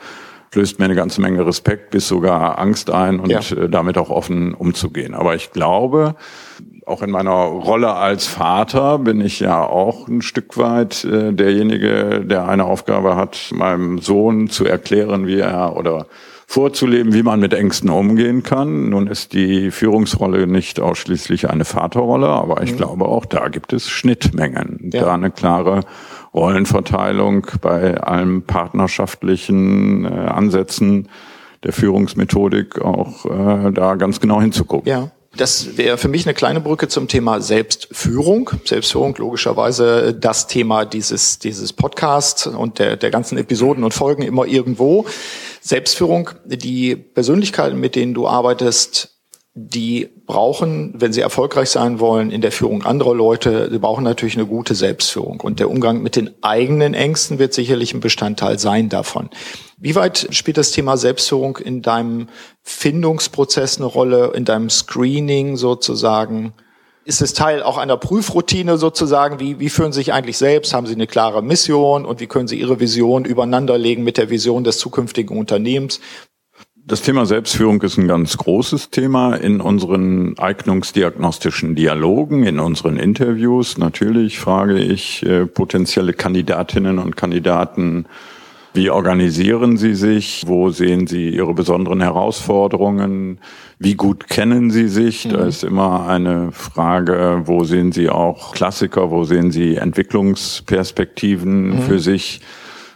löst 0.53 0.79
mir 0.79 0.85
eine 0.85 0.95
ganze 0.95 1.21
Menge 1.21 1.45
Respekt 1.45 1.91
bis 1.91 2.07
sogar 2.07 2.57
Angst 2.57 2.89
ein 2.89 3.19
und 3.19 3.29
ja. 3.29 3.39
äh, 3.39 3.69
damit 3.69 3.97
auch 3.97 4.09
offen 4.09 4.53
umzugehen. 4.53 5.13
Aber 5.13 5.35
ich 5.35 5.51
glaube, 5.51 6.15
auch 6.85 7.01
in 7.01 7.11
meiner 7.11 7.31
Rolle 7.31 7.93
als 7.93 8.27
Vater 8.27 8.97
bin 8.99 9.21
ich 9.21 9.39
ja 9.39 9.61
auch 9.61 10.07
ein 10.07 10.21
Stück 10.21 10.57
weit 10.57 11.03
äh, 11.03 11.33
derjenige, 11.33 12.21
der 12.25 12.47
eine 12.47 12.65
Aufgabe 12.65 13.15
hat, 13.15 13.51
meinem 13.53 13.99
Sohn 13.99 14.49
zu 14.49 14.65
erklären, 14.65 15.27
wie 15.27 15.39
er 15.39 15.75
oder 15.75 16.07
vorzuleben, 16.49 17.13
wie 17.13 17.23
man 17.23 17.41
mit 17.41 17.53
Ängsten 17.53 17.89
umgehen 17.89 18.41
kann. 18.41 18.89
Nun 18.89 19.07
ist 19.07 19.33
die 19.33 19.69
Führungsrolle 19.69 20.47
nicht 20.47 20.79
ausschließlich 20.79 21.49
eine 21.49 21.65
Vaterrolle, 21.65 22.29
aber 22.29 22.63
ich 22.63 22.71
mhm. 22.71 22.77
glaube 22.77 23.05
auch 23.05 23.25
da 23.25 23.49
gibt 23.49 23.73
es 23.73 23.89
Schnittmengen. 23.89 24.89
Ja. 24.93 25.01
Da 25.01 25.13
eine 25.13 25.29
klare 25.29 25.81
Rollenverteilung 26.33 27.47
bei 27.61 27.99
allen 27.99 28.43
partnerschaftlichen 28.43 30.05
äh, 30.05 30.07
Ansätzen 30.07 31.09
der 31.63 31.73
Führungsmethodik 31.73 32.81
auch 32.81 33.25
äh, 33.25 33.71
da 33.71 33.95
ganz 33.95 34.21
genau 34.21 34.41
hinzugucken. 34.41 34.89
Ja. 34.89 35.11
Das 35.37 35.77
wäre 35.77 35.97
für 35.97 36.07
mich 36.07 36.25
eine 36.25 36.33
kleine 36.33 36.59
Brücke 36.59 36.87
zum 36.87 37.07
Thema 37.07 37.41
Selbstführung. 37.41 38.49
Selbstführung 38.65 39.15
logischerweise 39.17 40.13
das 40.13 40.47
Thema 40.47 40.83
dieses, 40.83 41.37
dieses 41.37 41.73
Podcasts 41.73 42.47
und 42.47 42.79
der, 42.79 42.97
der 42.97 43.11
ganzen 43.11 43.37
Episoden 43.37 43.83
und 43.83 43.93
Folgen 43.93 44.23
immer 44.23 44.45
irgendwo. 44.45 45.05
Selbstführung, 45.61 46.31
die 46.45 46.95
Persönlichkeiten, 46.95 47.79
mit 47.79 47.95
denen 47.95 48.15
du 48.15 48.27
arbeitest, 48.27 49.13
die 49.53 50.09
brauchen, 50.25 50.93
wenn 50.95 51.13
sie 51.13 51.21
erfolgreich 51.21 51.69
sein 51.69 51.99
wollen 51.99 52.31
in 52.31 52.41
der 52.41 52.51
Führung 52.51 52.83
anderer 52.83 53.15
Leute, 53.15 53.69
sie 53.71 53.79
brauchen 53.79 54.03
natürlich 54.03 54.35
eine 54.35 54.45
gute 54.45 54.75
Selbstführung. 54.75 55.41
Und 55.41 55.59
der 55.59 55.69
Umgang 55.69 56.01
mit 56.01 56.15
den 56.15 56.31
eigenen 56.41 56.93
Ängsten 56.93 57.39
wird 57.39 57.53
sicherlich 57.53 57.93
ein 57.93 57.99
Bestandteil 57.99 58.59
sein 58.59 58.89
davon. 58.89 59.29
Wie 59.79 59.93
weit 59.93 60.29
spielt 60.31 60.57
das 60.57 60.71
Thema 60.71 60.97
Selbstführung 60.97 61.57
in 61.57 61.83
deinem 61.83 62.29
Findungsprozess 62.63 63.77
eine 63.77 63.85
Rolle, 63.85 64.31
in 64.33 64.43
deinem 64.43 64.71
Screening 64.71 65.55
sozusagen? 65.55 66.53
Ist 67.05 67.21
es 67.21 67.33
Teil 67.33 67.61
auch 67.61 67.77
einer 67.77 67.95
Prüfroutine 67.95 68.79
sozusagen? 68.79 69.39
Wie, 69.39 69.59
wie 69.59 69.69
führen 69.69 69.93
Sie 69.93 69.99
sich 69.99 70.13
eigentlich 70.13 70.39
selbst? 70.39 70.73
Haben 70.73 70.87
Sie 70.87 70.95
eine 70.95 71.05
klare 71.05 71.43
Mission 71.43 72.05
und 72.05 72.19
wie 72.19 72.25
können 72.25 72.47
Sie 72.47 72.59
Ihre 72.59 72.79
Vision 72.79 73.23
übereinanderlegen 73.23 74.03
mit 74.03 74.17
der 74.17 74.31
Vision 74.31 74.63
des 74.63 74.79
zukünftigen 74.79 75.37
Unternehmens? 75.37 75.99
Das 76.75 77.03
Thema 77.03 77.27
Selbstführung 77.27 77.81
ist 77.83 77.97
ein 77.97 78.07
ganz 78.07 78.35
großes 78.37 78.89
Thema 78.89 79.35
in 79.35 79.61
unseren 79.61 80.39
eignungsdiagnostischen 80.39 81.75
Dialogen, 81.75 82.43
in 82.43 82.59
unseren 82.59 82.97
Interviews. 82.97 83.77
Natürlich 83.77 84.39
frage 84.39 84.79
ich 84.79 85.23
äh, 85.23 85.45
potenzielle 85.45 86.13
Kandidatinnen 86.13 86.97
und 86.97 87.15
Kandidaten, 87.15 88.07
wie 88.73 88.89
organisieren 88.89 89.77
Sie 89.77 89.95
sich? 89.95 90.43
Wo 90.45 90.69
sehen 90.69 91.07
Sie 91.07 91.29
Ihre 91.29 91.53
besonderen 91.53 92.01
Herausforderungen? 92.01 93.39
Wie 93.79 93.95
gut 93.95 94.27
kennen 94.27 94.71
Sie 94.71 94.87
sich? 94.87 95.25
Mhm. 95.25 95.29
Da 95.31 95.45
ist 95.45 95.63
immer 95.63 96.07
eine 96.07 96.51
Frage, 96.51 97.41
wo 97.45 97.63
sehen 97.63 97.91
Sie 97.91 98.09
auch 98.09 98.53
Klassiker? 98.53 99.11
Wo 99.11 99.23
sehen 99.23 99.51
Sie 99.51 99.75
Entwicklungsperspektiven 99.75 101.69
mhm. 101.69 101.81
für 101.81 101.99
sich? 101.99 102.41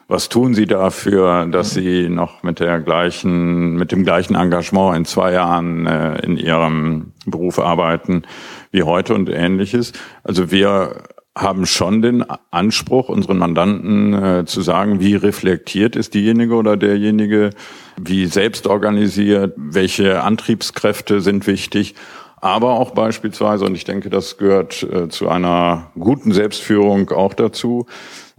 Was 0.08 0.28
tun 0.28 0.54
Sie 0.54 0.66
dafür, 0.66 1.46
dass 1.46 1.74
Sie 1.74 2.10
noch 2.10 2.44
mit 2.44 2.60
der 2.60 2.82
gleichen, 2.82 3.76
mit 3.76 3.94
dem 3.94 4.04
gleichen 4.04 4.36
Engagement 4.36 4.98
in 4.98 5.06
zwei 5.06 5.32
Jahren 5.32 5.88
äh, 5.88 6.20
in 6.26 6.36
Ihrem 6.36 7.14
Beruf 7.26 7.60
arbeiten 7.60 8.24
wie 8.72 8.84
heute 8.84 9.14
und 9.14 9.30
ähnliches? 9.30 9.94
Also 10.24 10.52
wir 10.52 11.04
haben 11.38 11.66
schon 11.66 12.02
den 12.02 12.26
Anspruch, 12.52 13.08
unseren 13.08 13.38
Mandanten 13.38 14.14
äh, 14.14 14.46
zu 14.46 14.62
sagen, 14.62 15.00
wie 15.00 15.16
reflektiert 15.16 15.96
ist 15.96 16.14
diejenige 16.14 16.56
oder 16.56 16.76
derjenige, 16.76 17.52
wie 17.98 18.26
selbst 18.26 18.68
organisiert, 18.68 19.54
welche 19.56 20.24
Antriebskräfte 20.24 21.22
sind 21.22 21.48
wichtig, 21.48 21.96
aber 22.42 22.74
auch 22.74 22.92
beispielsweise, 22.92 23.66
und 23.66 23.76
ich 23.76 23.86
denke, 23.86 24.10
das 24.10 24.38
gehört 24.38 24.84
äh, 24.84 25.08
zu 25.10 25.30
einer 25.30 25.92
guten 25.98 26.34
Selbstführung 26.34 27.10
auch 27.12 27.36
dazu, 27.36 27.86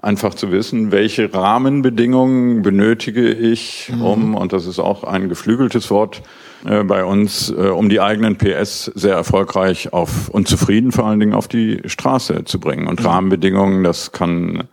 einfach 0.02 0.34
zu 0.34 0.50
wissen, 0.50 0.90
welche 0.90 1.32
Rahmenbedingungen 1.32 2.62
benötige 2.62 3.30
ich, 3.30 3.90
mhm. 3.94 4.02
um, 4.02 4.34
und 4.34 4.52
das 4.52 4.66
ist 4.66 4.80
auch 4.80 5.04
ein 5.04 5.28
geflügeltes 5.28 5.90
Wort 5.90 6.22
äh, 6.66 6.82
bei 6.82 7.04
uns, 7.04 7.50
äh, 7.50 7.68
um 7.68 7.88
die 7.88 8.00
eigenen 8.00 8.36
PS 8.36 8.86
sehr 8.86 9.14
erfolgreich 9.14 9.92
auf 9.92 10.28
und 10.28 10.48
zufrieden 10.48 10.90
vor 10.90 11.06
allen 11.06 11.20
Dingen 11.20 11.34
auf 11.34 11.46
die 11.46 11.82
Straße 11.86 12.44
zu 12.44 12.58
bringen. 12.58 12.88
Und 12.88 13.00
mhm. 13.00 13.06
Rahmenbedingungen, 13.06 13.84
das 13.84 14.10
kann 14.10 14.64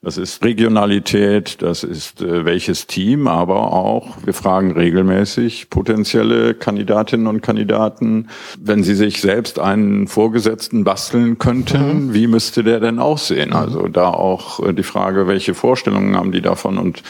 das 0.00 0.16
ist 0.16 0.44
Regionalität, 0.44 1.60
das 1.60 1.82
ist 1.82 2.22
äh, 2.22 2.44
welches 2.44 2.86
Team, 2.86 3.26
aber 3.26 3.72
auch, 3.72 4.16
wir 4.24 4.32
fragen 4.32 4.72
regelmäßig 4.72 5.70
potenzielle 5.70 6.54
Kandidatinnen 6.54 7.26
und 7.26 7.40
Kandidaten, 7.40 8.28
wenn 8.60 8.84
sie 8.84 8.94
sich 8.94 9.20
selbst 9.20 9.58
einen 9.58 10.06
Vorgesetzten 10.06 10.84
basteln 10.84 11.38
könnten, 11.38 12.06
mhm. 12.06 12.14
wie 12.14 12.28
müsste 12.28 12.62
der 12.62 12.78
denn 12.78 13.00
aussehen? 13.00 13.52
Also 13.52 13.88
da 13.88 14.08
auch 14.08 14.64
äh, 14.64 14.72
die 14.72 14.84
Frage, 14.84 15.26
welche 15.26 15.54
Vorstellungen 15.54 16.16
haben 16.16 16.30
die 16.30 16.42
davon 16.42 16.78
und 16.78 17.02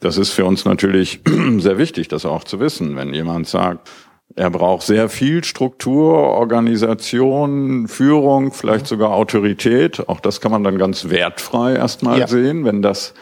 das 0.00 0.16
ist 0.16 0.30
für 0.30 0.44
uns 0.44 0.64
natürlich 0.64 1.20
sehr 1.58 1.78
wichtig, 1.78 2.08
das 2.08 2.24
auch 2.24 2.44
zu 2.44 2.60
wissen. 2.60 2.96
Wenn 2.96 3.14
jemand 3.14 3.46
sagt, 3.46 3.88
er 4.36 4.50
braucht 4.50 4.82
sehr 4.82 5.08
viel 5.08 5.44
Struktur, 5.44 6.14
Organisation, 6.14 7.88
Führung, 7.88 8.52
vielleicht 8.52 8.86
sogar 8.86 9.10
Autorität. 9.10 10.08
Auch 10.08 10.20
das 10.20 10.40
kann 10.40 10.52
man 10.52 10.64
dann 10.64 10.78
ganz 10.78 11.10
wertfrei 11.10 11.74
erstmal 11.74 12.20
ja. 12.20 12.26
sehen, 12.26 12.64
wenn 12.64 12.82
das 12.82 13.14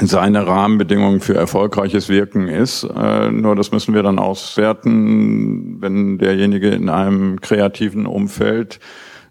seine 0.00 0.46
Rahmenbedingungen 0.46 1.20
für 1.20 1.34
erfolgreiches 1.34 2.08
Wirken 2.08 2.48
ist. 2.48 2.84
Äh, 2.84 3.30
nur 3.30 3.54
das 3.56 3.72
müssen 3.72 3.94
wir 3.94 4.02
dann 4.02 4.18
auswerten, 4.18 5.76
wenn 5.80 6.18
derjenige 6.18 6.70
in 6.70 6.88
einem 6.88 7.40
kreativen 7.40 8.06
Umfeld 8.06 8.80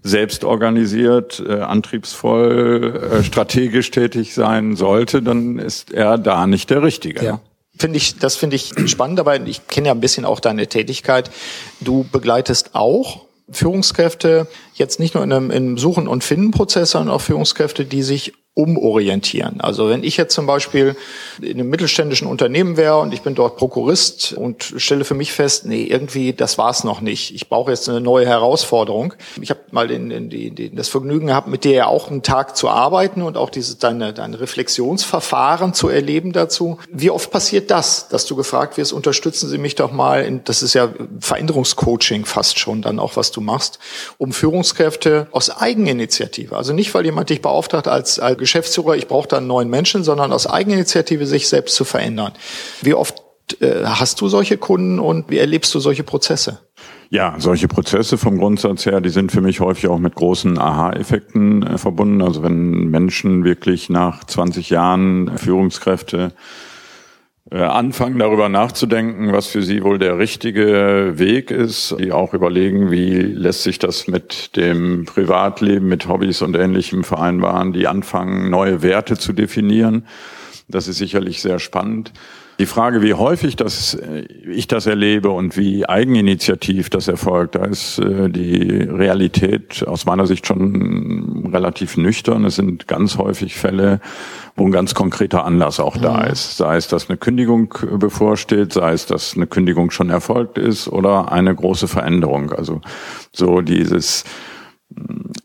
selbst 0.03 0.43
organisiert, 0.43 1.43
äh, 1.47 1.61
antriebsvoll, 1.61 3.01
äh, 3.11 3.23
strategisch 3.23 3.91
tätig 3.91 4.33
sein 4.33 4.75
sollte, 4.75 5.21
dann 5.21 5.59
ist 5.59 5.91
er 5.91 6.17
da 6.17 6.45
nicht 6.47 6.69
der 6.69 6.83
Richtige. 6.83 7.25
Ja 7.25 7.39
finde 7.77 7.98
ich, 7.98 8.20
das 8.20 8.36
finde 8.36 8.56
ich 8.56 8.74
spannend, 8.88 9.20
aber 9.20 9.39
ich 9.46 9.68
kenne 9.68 9.88
ja 9.88 9.94
ein 9.94 10.01
bisschen 10.01 10.25
auch 10.25 10.39
deine 10.39 10.68
Tätigkeit. 10.68 11.32
Du 11.82 12.06
begleitest 12.12 12.72
auch 12.74 13.25
Führungskräfte 13.50 14.48
jetzt 14.74 15.00
nicht 15.00 15.15
nur 15.15 15.24
in 15.24 15.32
einem, 15.32 15.51
in 15.51 15.58
einem 15.58 15.77
Suchen- 15.77 16.08
und 16.08 16.24
Finden-Prozess, 16.24 16.92
sondern 16.92 17.13
auch 17.13 17.22
Führungskräfte, 17.22 17.86
die 17.86 18.03
sich 18.03 18.34
umorientieren. 18.55 19.62
Also 19.62 19.89
wenn 19.89 20.03
ich 20.03 20.15
jetzt 20.15 20.36
zum 20.36 20.45
Beispiel 20.45 20.95
in 21.41 21.60
einem 21.60 21.69
mittelständischen 21.69 22.27
Unternehmen 22.27 22.77
wäre 22.77 23.00
und 23.00 23.12
ich 23.12 23.24
bin 23.24 23.33
dort 23.33 23.57
Prokurist 23.57 24.33
und 24.33 24.75
stelle 24.77 25.05
für 25.05 25.15
mich 25.15 25.33
fest, 25.33 25.65
nee, 25.65 25.83
irgendwie, 25.86 26.33
das 26.33 26.60
war's 26.60 26.83
noch 26.83 27.01
nicht. 27.01 27.33
Ich 27.33 27.50
brauche 27.50 27.72
jetzt 27.72 27.89
eine 27.89 28.00
neue 28.00 28.27
Herausforderung. 28.27 29.15
Ich 29.41 29.50
habe 29.50 29.62
mal 29.72 29.88
den, 29.88 30.29
den, 30.29 30.55
den, 30.55 30.75
das 30.75 30.88
Vergnügen 30.88 31.27
gehabt, 31.27 31.48
mit 31.48 31.63
dir 31.63 31.72
ja 31.72 31.88
auch 31.88 32.12
einen 32.12 32.22
Tag 32.22 32.55
zu 32.55 32.69
arbeiten 32.69 33.24
und 33.24 33.38
auch 33.38 33.50
dieses 33.50 33.79
deine, 33.79 34.13
deine 34.13 34.39
Reflexionsverfahren 34.39 35.74
zu 35.74 35.89
erleben 35.89 36.31
dazu. 36.31 36.77
Wie 36.91 37.10
oft 37.10 37.31
passiert 37.31 37.72
das, 37.72 38.07
dass 38.10 38.27
du 38.27 38.36
gefragt 38.36 38.77
wirst, 38.77 38.93
unterstützen 38.93 39.50
Sie 39.50 39.57
mich 39.57 39.74
doch 39.74 39.91
mal, 39.91 40.24
in, 40.24 40.43
das 40.43 40.62
ist 40.62 40.75
ja 40.75 40.89
Veränderungscoaching 41.19 42.25
fast 42.25 42.60
schon 42.60 42.83
dann 42.83 43.00
auch, 43.00 43.15
was 43.15 43.31
du 43.31 43.41
machst, 43.41 43.79
um 44.19 44.31
Führungskräfte 44.31 45.25
aus 45.31 45.50
Eigeninitiative, 45.50 46.55
also 46.55 46.72
nicht, 46.72 46.93
weil 46.93 47.03
jemand 47.05 47.31
dich 47.31 47.41
beauftragt 47.41 47.88
als, 47.88 48.19
als 48.19 48.42
Geschäftsführer, 48.43 48.95
ich 48.95 49.07
brauche 49.07 49.27
da 49.27 49.38
einen 49.38 49.47
neuen 49.47 49.69
Menschen, 49.69 50.03
sondern 50.03 50.31
aus 50.31 50.47
Eigeninitiative 50.47 51.25
sich 51.25 51.47
selbst 51.47 51.75
zu 51.75 51.85
verändern. 51.85 52.33
Wie 52.81 52.93
oft 52.93 53.23
äh, 53.59 53.83
hast 53.85 54.21
du 54.21 54.27
solche 54.27 54.57
Kunden 54.57 55.00
und 55.00 55.29
wie 55.29 55.38
erlebst 55.38 55.73
du 55.73 55.79
solche 55.79 56.03
Prozesse? 56.03 56.59
Ja, 57.09 57.35
solche 57.38 57.67
Prozesse 57.67 58.17
vom 58.17 58.39
Grundsatz 58.39 58.85
her, 58.85 59.00
die 59.00 59.09
sind 59.09 59.31
für 59.31 59.41
mich 59.41 59.59
häufig 59.59 59.88
auch 59.88 60.00
mit 60.00 60.15
großen 60.15 60.57
Aha-Effekten 60.57 61.63
äh, 61.63 61.77
verbunden. 61.77 62.21
Also 62.21 62.43
wenn 62.43 62.89
Menschen 62.89 63.43
wirklich 63.43 63.89
nach 63.89 64.23
20 64.23 64.69
Jahren 64.69 65.38
Führungskräfte 65.38 66.33
anfangen 67.62 68.17
darüber 68.17 68.50
nachzudenken, 68.50 69.31
was 69.31 69.48
für 69.48 69.62
sie 69.62 69.83
wohl 69.83 70.00
der 70.00 70.17
richtige 70.17 71.13
Weg 71.17 71.51
ist, 71.51 71.95
die 72.00 72.12
auch 72.12 72.33
überlegen, 72.33 72.89
wie 72.89 73.13
lässt 73.22 73.63
sich 73.63 73.77
das 73.77 74.07
mit 74.07 74.55
dem 74.55 75.05
Privatleben, 75.05 75.88
mit 75.88 76.07
Hobbys 76.07 76.41
und 76.41 76.55
Ähnlichem 76.55 77.03
vereinbaren, 77.03 77.72
die 77.72 77.88
anfangen, 77.88 78.50
neue 78.50 78.81
Werte 78.81 79.17
zu 79.17 79.33
definieren. 79.33 80.07
Das 80.67 80.88
ist 80.88 80.98
sicherlich 80.98 81.41
sehr 81.41 81.60
spannend. 81.60 82.12
Die 82.60 82.67
Frage, 82.67 83.01
wie 83.01 83.15
häufig 83.15 83.55
das, 83.55 83.95
äh, 83.95 84.22
ich 84.45 84.67
das 84.67 84.86
erlebe 84.86 85.29
und 85.29 85.57
wie 85.57 85.88
eigeninitiativ 85.88 86.89
das 86.89 87.07
erfolgt, 87.07 87.55
da 87.55 87.65
ist 87.65 88.00
äh, 88.00 88.29
die 88.29 88.83
Realität 88.83 89.86
aus 89.88 90.05
meiner 90.05 90.27
Sicht 90.27 90.45
schon 90.45 91.50
relativ 91.51 91.98
nüchtern. 91.98 92.45
Es 92.45 92.55
sind 92.55 92.88
ganz 92.88 93.17
häufig 93.17 93.55
Fälle, 93.55 94.00
wo 94.55 94.65
ein 94.65 94.72
ganz 94.72 94.93
konkreter 94.93 95.45
Anlass 95.45 95.79
auch 95.79 95.98
da 95.98 96.24
mhm. 96.24 96.31
ist. 96.31 96.57
Sei 96.57 96.77
es, 96.77 96.88
dass 96.88 97.10
eine 97.10 97.17
Kündigung 97.17 97.74
bevorsteht, 97.98 98.74
sei 98.74 98.93
es, 98.93 99.07
dass 99.07 99.36
eine 99.36 99.48
Kündigung 99.48 99.89
schon 99.89 100.12
erfolgt 100.12 100.57
ist 100.60 100.88
oder 100.88 101.31
eine 101.31 101.55
große 101.55 101.88
Veränderung. 101.88 102.51
Also 102.51 102.81
so 103.31 103.62
dieses 103.62 104.25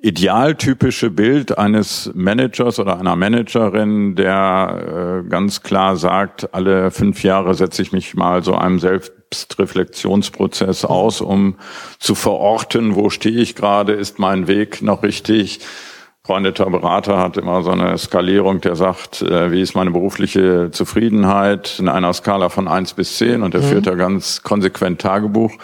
idealtypische 0.01 1.11
Bild 1.11 1.59
eines 1.59 2.11
Managers 2.15 2.79
oder 2.79 3.01
einer 3.01 3.17
Managerin, 3.17 4.15
der 4.15 5.25
äh, 5.27 5.29
ganz 5.29 5.63
klar 5.63 5.97
sagt, 5.97 6.55
alle 6.55 6.93
fünf 6.93 7.25
Jahre 7.25 7.55
setze 7.55 7.83
ich 7.83 7.91
mich 7.93 8.15
mal 8.15 8.45
so 8.45 8.55
einem 8.55 8.79
Selbstreflexionsprozess 8.79 10.85
aus, 10.85 11.21
um 11.21 11.57
zu 11.99 12.15
verorten, 12.15 12.95
wo 12.95 13.11
stehe 13.11 13.41
ich 13.41 13.57
gerade, 13.57 13.93
ist 13.93 14.21
mein 14.21 14.47
Weg 14.47 14.83
noch 14.83 15.03
richtig. 15.03 15.59
Freundeter 16.23 16.71
Berater 16.71 17.19
hat 17.19 17.37
immer 17.37 17.63
so 17.63 17.71
eine 17.71 17.99
Skalierung, 17.99 18.61
der 18.61 18.77
sagt, 18.77 19.23
äh, 19.23 19.51
wie 19.51 19.63
ist 19.63 19.75
meine 19.75 19.91
berufliche 19.91 20.71
Zufriedenheit 20.71 21.81
in 21.81 21.89
einer 21.89 22.13
Skala 22.13 22.51
von 22.51 22.69
eins 22.69 22.93
bis 22.93 23.17
zehn 23.17 23.43
und 23.43 23.55
der 23.55 23.63
mhm. 23.63 23.67
führt 23.67 23.89
da 23.89 23.97
ganz 23.97 24.45
konsequent 24.45 25.01
Tagebuch 25.01 25.55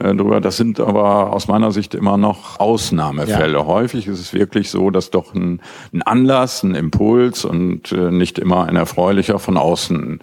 äh, 0.00 0.14
drüber. 0.14 0.40
Das 0.40 0.56
sind 0.56 0.80
aber 0.80 1.32
aus 1.32 1.48
meiner 1.48 1.70
Sicht 1.70 1.94
immer 1.94 2.16
noch 2.16 2.58
Ausnahmefälle. 2.58 3.58
Ja. 3.58 3.66
Häufig 3.66 4.06
ist 4.06 4.20
es 4.20 4.32
wirklich 4.32 4.70
so, 4.70 4.90
dass 4.90 5.10
doch 5.10 5.34
ein, 5.34 5.60
ein 5.92 6.02
Anlass, 6.02 6.62
ein 6.62 6.74
Impuls 6.74 7.44
und 7.44 7.92
äh, 7.92 8.10
nicht 8.10 8.38
immer 8.38 8.66
ein 8.66 8.76
erfreulicher 8.76 9.38
von 9.38 9.56
außen 9.56 10.20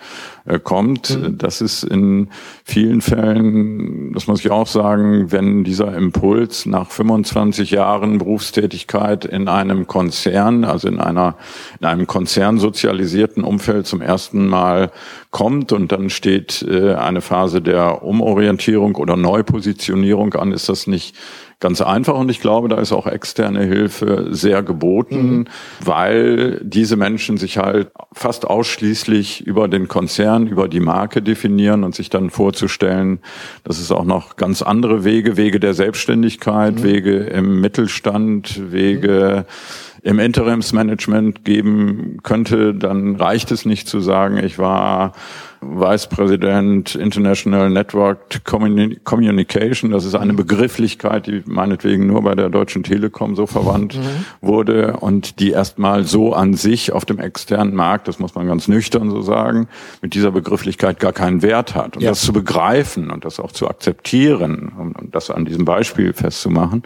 kommt. 0.63 1.17
Mhm. 1.17 1.37
Das 1.37 1.61
ist 1.61 1.83
in 1.83 2.29
vielen 2.63 3.01
Fällen, 3.01 4.13
das 4.13 4.27
muss 4.27 4.39
ich 4.39 4.51
auch 4.51 4.67
sagen, 4.67 5.31
wenn 5.31 5.63
dieser 5.63 5.95
Impuls 5.95 6.65
nach 6.65 6.89
25 6.89 7.71
Jahren 7.71 8.17
Berufstätigkeit 8.17 9.25
in 9.25 9.47
einem 9.47 9.87
Konzern, 9.87 10.63
also 10.63 10.87
in 10.87 10.99
einer, 10.99 11.35
in 11.79 11.85
einem 11.85 12.07
konzernsozialisierten 12.07 13.43
Umfeld 13.43 13.85
zum 13.85 14.01
ersten 14.01 14.47
Mal 14.47 14.91
kommt 15.29 15.71
und 15.71 15.91
dann 15.91 16.09
steht 16.09 16.63
äh, 16.63 16.93
eine 16.95 17.21
Phase 17.21 17.61
der 17.61 18.03
Umorientierung 18.03 18.95
oder 18.95 19.15
Neupositionierung 19.15 20.33
an, 20.33 20.51
ist 20.51 20.69
das 20.69 20.87
nicht 20.87 21.15
ganz 21.61 21.79
einfach 21.79 22.15
und 22.15 22.29
ich 22.29 22.41
glaube, 22.41 22.67
da 22.67 22.77
ist 22.81 22.91
auch 22.91 23.07
externe 23.07 23.63
Hilfe 23.63 24.27
sehr 24.31 24.63
geboten, 24.63 25.31
mhm. 25.31 25.45
weil 25.85 26.59
diese 26.63 26.97
Menschen 26.97 27.37
sich 27.37 27.57
halt 27.57 27.91
fast 28.11 28.45
ausschließlich 28.45 29.47
über 29.47 29.69
den 29.69 29.87
Konzern, 29.87 30.47
über 30.47 30.67
die 30.67 30.81
Marke 30.81 31.21
definieren 31.21 31.85
und 31.85 31.95
sich 31.95 32.09
dann 32.09 32.29
vorzustellen, 32.29 33.19
dass 33.63 33.79
es 33.79 33.91
auch 33.91 34.03
noch 34.03 34.35
ganz 34.35 34.61
andere 34.61 35.05
Wege, 35.05 35.37
Wege 35.37 35.59
der 35.61 35.73
Selbstständigkeit, 35.73 36.75
mhm. 36.75 36.83
Wege 36.83 37.17
im 37.17 37.61
Mittelstand, 37.61 38.71
Wege 38.73 39.45
mhm 39.47 39.91
im 40.03 40.19
Interimsmanagement 40.19 41.45
geben 41.45 42.17
könnte, 42.23 42.73
dann 42.73 43.15
reicht 43.15 43.51
es 43.51 43.65
nicht 43.65 43.87
zu 43.87 43.99
sagen, 43.99 44.37
ich 44.37 44.57
war 44.57 45.13
Vice 45.61 46.07
President 46.07 46.95
International 46.95 47.69
Network 47.69 48.43
Communication. 48.43 49.91
Das 49.91 50.05
ist 50.05 50.15
eine 50.15 50.33
Begrifflichkeit, 50.33 51.27
die 51.27 51.43
meinetwegen 51.45 52.07
nur 52.07 52.23
bei 52.23 52.33
der 52.33 52.49
Deutschen 52.49 52.81
Telekom 52.81 53.35
so 53.35 53.45
verwandt 53.45 53.95
mhm. 53.95 54.25
wurde 54.41 54.97
und 54.97 55.39
die 55.39 55.51
erstmal 55.51 56.03
so 56.03 56.33
an 56.33 56.55
sich 56.55 56.91
auf 56.91 57.05
dem 57.05 57.19
externen 57.19 57.75
Markt, 57.75 58.07
das 58.07 58.17
muss 58.17 58.33
man 58.33 58.47
ganz 58.47 58.67
nüchtern 58.67 59.11
so 59.11 59.21
sagen, 59.21 59.67
mit 60.01 60.15
dieser 60.15 60.31
Begrifflichkeit 60.31 60.99
gar 60.99 61.13
keinen 61.13 61.43
Wert 61.43 61.75
hat. 61.75 61.95
Und 61.95 62.01
ja. 62.01 62.09
das 62.09 62.21
zu 62.21 62.33
begreifen 62.33 63.11
und 63.11 63.23
das 63.23 63.39
auch 63.39 63.51
zu 63.51 63.69
akzeptieren, 63.69 64.71
um, 64.77 64.93
um 64.93 65.11
das 65.11 65.29
an 65.29 65.45
diesem 65.45 65.65
Beispiel 65.65 66.13
festzumachen, 66.13 66.83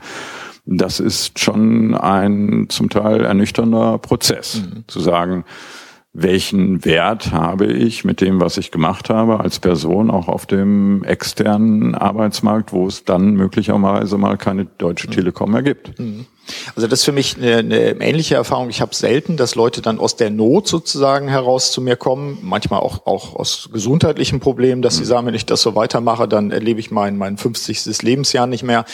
das 0.66 1.00
ist 1.00 1.40
schon 1.40 1.96
ein 1.96 2.66
zum 2.70 2.90
Teil 2.90 3.24
ernüchternder 3.24 4.00
Prozess, 4.00 4.64
mhm. 4.64 4.84
zu 4.88 5.00
sagen, 5.00 5.46
welchen 6.18 6.86
Wert 6.86 7.34
habe 7.34 7.66
ich 7.66 8.06
mit 8.06 8.22
dem, 8.22 8.40
was 8.40 8.58
ich 8.58 8.72
gemacht 8.72 9.10
habe, 9.10 9.42
als 9.42 9.60
Person 9.60 10.10
auch 10.10 10.30
auf 10.30 10.46
dem 10.46 11.04
externen 11.04 11.94
Arbeitsmarkt, 11.94 12.72
wo 12.72 12.88
es 12.88 13.04
dann 13.04 13.34
möglicherweise 13.34 14.18
mal 14.18 14.38
keine 14.38 14.64
Deutsche 14.64 15.08
Telekom 15.08 15.52
mehr 15.52 15.62
gibt. 15.62 16.00
Mhm. 16.00 16.26
Also 16.76 16.88
das 16.88 17.00
ist 17.00 17.06
für 17.06 17.12
mich 17.12 17.38
eine, 17.38 17.58
eine 17.58 18.02
ähnliche 18.02 18.36
Erfahrung. 18.36 18.70
Ich 18.70 18.80
habe 18.80 18.96
selten, 18.96 19.36
dass 19.36 19.56
Leute 19.56 19.82
dann 19.82 20.00
aus 20.00 20.16
der 20.16 20.30
Not 20.30 20.68
sozusagen 20.68 21.28
heraus 21.28 21.72
zu 21.72 21.82
mir 21.82 21.96
kommen, 21.96 22.38
manchmal 22.42 22.80
auch, 22.80 23.06
auch 23.08 23.36
aus 23.36 23.70
gesundheitlichen 23.74 24.40
Problemen, 24.40 24.82
dass 24.82 24.96
sie 24.96 25.02
mhm. 25.02 25.08
sagen, 25.08 25.28
wenn 25.28 25.34
ich 25.34 25.46
das 25.46 25.62
so 25.62 25.76
weitermache, 25.76 26.28
dann 26.28 26.52
erlebe 26.52 26.80
ich 26.80 26.92
mein, 26.92 27.18
mein 27.18 27.38
50. 27.38 28.02
Lebensjahr 28.04 28.48
nicht 28.48 28.64
mehr. 28.64 28.86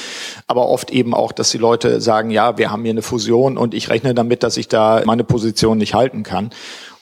Aber 0.48 0.70
oft 0.70 0.92
eben 0.92 1.14
auch, 1.14 1.34
dass 1.34 1.52
die 1.52 1.58
Leute 1.58 2.02
sagen, 2.02 2.32
ja, 2.32 2.58
wir 2.58 2.72
haben 2.72 2.84
hier 2.84 2.92
eine 2.92 3.02
Fusion 3.02 3.58
und 3.58 3.74
ich 3.74 3.90
rechne 3.90 4.16
damit, 4.16 4.44
dass 4.44 4.58
ich 4.58 4.68
da 4.68 5.04
meine 5.06 5.24
Position 5.24 5.78
nicht 5.78 5.94
halten 5.94 6.24
kann. 6.24 6.52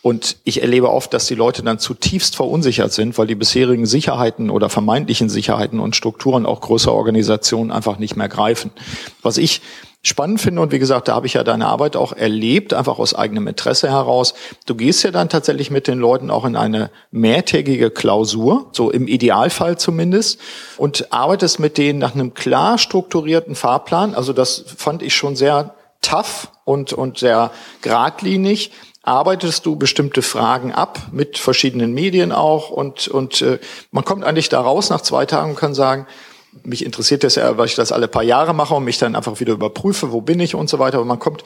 Und 0.02 0.38
ich 0.46 0.62
erlebe 0.62 0.90
oft, 0.90 1.14
dass 1.14 1.28
die 1.28 1.36
Leute 1.36 1.62
dann 1.62 1.78
zutiefst 1.78 2.36
verunsichert 2.36 2.94
sind, 2.94 3.18
weil 3.18 3.28
die 3.28 3.36
bisherigen 3.36 3.86
Sicherheiten 3.86 4.50
oder 4.50 4.70
vermeintlichen 4.70 5.30
Sicherheiten 5.30 5.80
und 5.80 5.96
Strukturen 5.96 6.46
auch 6.46 6.62
größer 6.62 6.94
Organisationen 6.94 7.72
einfach 7.72 8.00
nicht 8.00 8.16
mehr 8.16 8.30
greifen. 8.30 8.72
Was 9.22 9.38
ich 9.38 9.62
spannend 10.02 10.40
finde 10.40 10.62
und 10.62 10.72
wie 10.72 10.80
gesagt, 10.80 11.10
da 11.10 11.16
habe 11.16 11.28
ich 11.28 11.34
ja 11.34 11.44
deine 11.44 11.68
Arbeit 11.68 11.98
auch 11.98 12.14
erlebt, 12.14 12.74
einfach 12.74 13.00
aus 13.00 13.14
eigenem 13.14 13.48
Interesse 13.48 13.90
heraus. 13.90 14.34
Du 14.66 14.76
gehst 14.76 15.04
ja 15.04 15.12
dann 15.12 15.28
tatsächlich 15.28 15.72
mit 15.72 15.88
den 15.88 16.00
Leuten 16.00 16.32
auch 16.32 16.46
in 16.46 16.56
eine 16.56 16.90
mehrtägige 17.12 17.92
Klausur, 17.92 18.70
so 18.72 18.92
im 18.92 19.08
Idealfall 19.08 19.78
zumindest, 19.78 20.40
und 20.78 21.12
arbeitest 21.12 21.60
mit 21.60 21.78
denen 21.78 22.00
nach 22.00 22.16
einem 22.16 22.34
klar 22.34 22.78
strukturierten 22.78 23.56
Fahrplan. 23.56 24.16
Also 24.16 24.32
das 24.32 24.64
fand 24.78 25.04
ich 25.04 25.14
schon 25.14 25.36
sehr 25.36 25.76
tough 26.02 26.50
und, 26.64 26.94
und 26.94 27.18
sehr 27.18 27.52
geradlinig 27.82 28.72
arbeitest 29.04 29.66
du 29.66 29.76
bestimmte 29.76 30.22
Fragen 30.22 30.74
ab 30.74 31.08
mit 31.12 31.38
verschiedenen 31.38 31.94
Medien 31.94 32.32
auch 32.32 32.70
und 32.70 33.08
und 33.08 33.42
äh, 33.42 33.60
man 33.92 34.04
kommt 34.04 34.24
eigentlich 34.24 34.50
da 34.50 34.62
raus 34.62 34.90
nach 34.90 35.02
zwei 35.02 35.26
Tagen 35.26 35.52
und 35.52 35.56
kann 35.56 35.74
sagen, 35.74 36.06
mich 36.64 36.86
interessiert 36.86 37.24
das 37.24 37.36
ja, 37.36 37.58
weil 37.58 37.68
ich 37.68 37.76
das 37.76 37.92
alle 37.92 38.08
paar 38.08 38.24
Jahre 38.24 38.54
mache 38.54 38.76
und 38.76 38.84
mich 38.84 38.98
dann 38.98 39.16
einfach 39.16 39.40
wieder 39.40 39.54
überprüfe, 39.54 40.12
wo 40.12 40.22
bin 40.22 40.40
ich 40.40 40.56
und 40.56 40.70
so 40.70 40.80
weiter. 40.80 40.98
Aber 40.98 41.06
man 41.06 41.20
kommt 41.20 41.44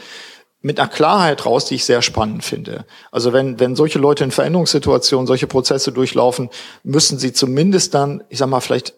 mit 0.62 0.80
einer 0.80 0.90
Klarheit 0.90 1.46
raus, 1.46 1.66
die 1.66 1.76
ich 1.76 1.86
sehr 1.86 2.02
spannend 2.02 2.44
finde. 2.44 2.86
Also 3.12 3.34
wenn, 3.34 3.60
wenn 3.60 3.76
solche 3.76 4.00
Leute 4.00 4.24
in 4.24 4.32
Veränderungssituationen 4.32 5.28
solche 5.28 5.46
Prozesse 5.46 5.92
durchlaufen, 5.92 6.50
müssen 6.84 7.20
sie 7.20 7.34
zumindest 7.34 7.94
dann, 7.94 8.24
ich 8.30 8.40
sag 8.40 8.48
mal, 8.48 8.62
vielleicht 8.62 8.94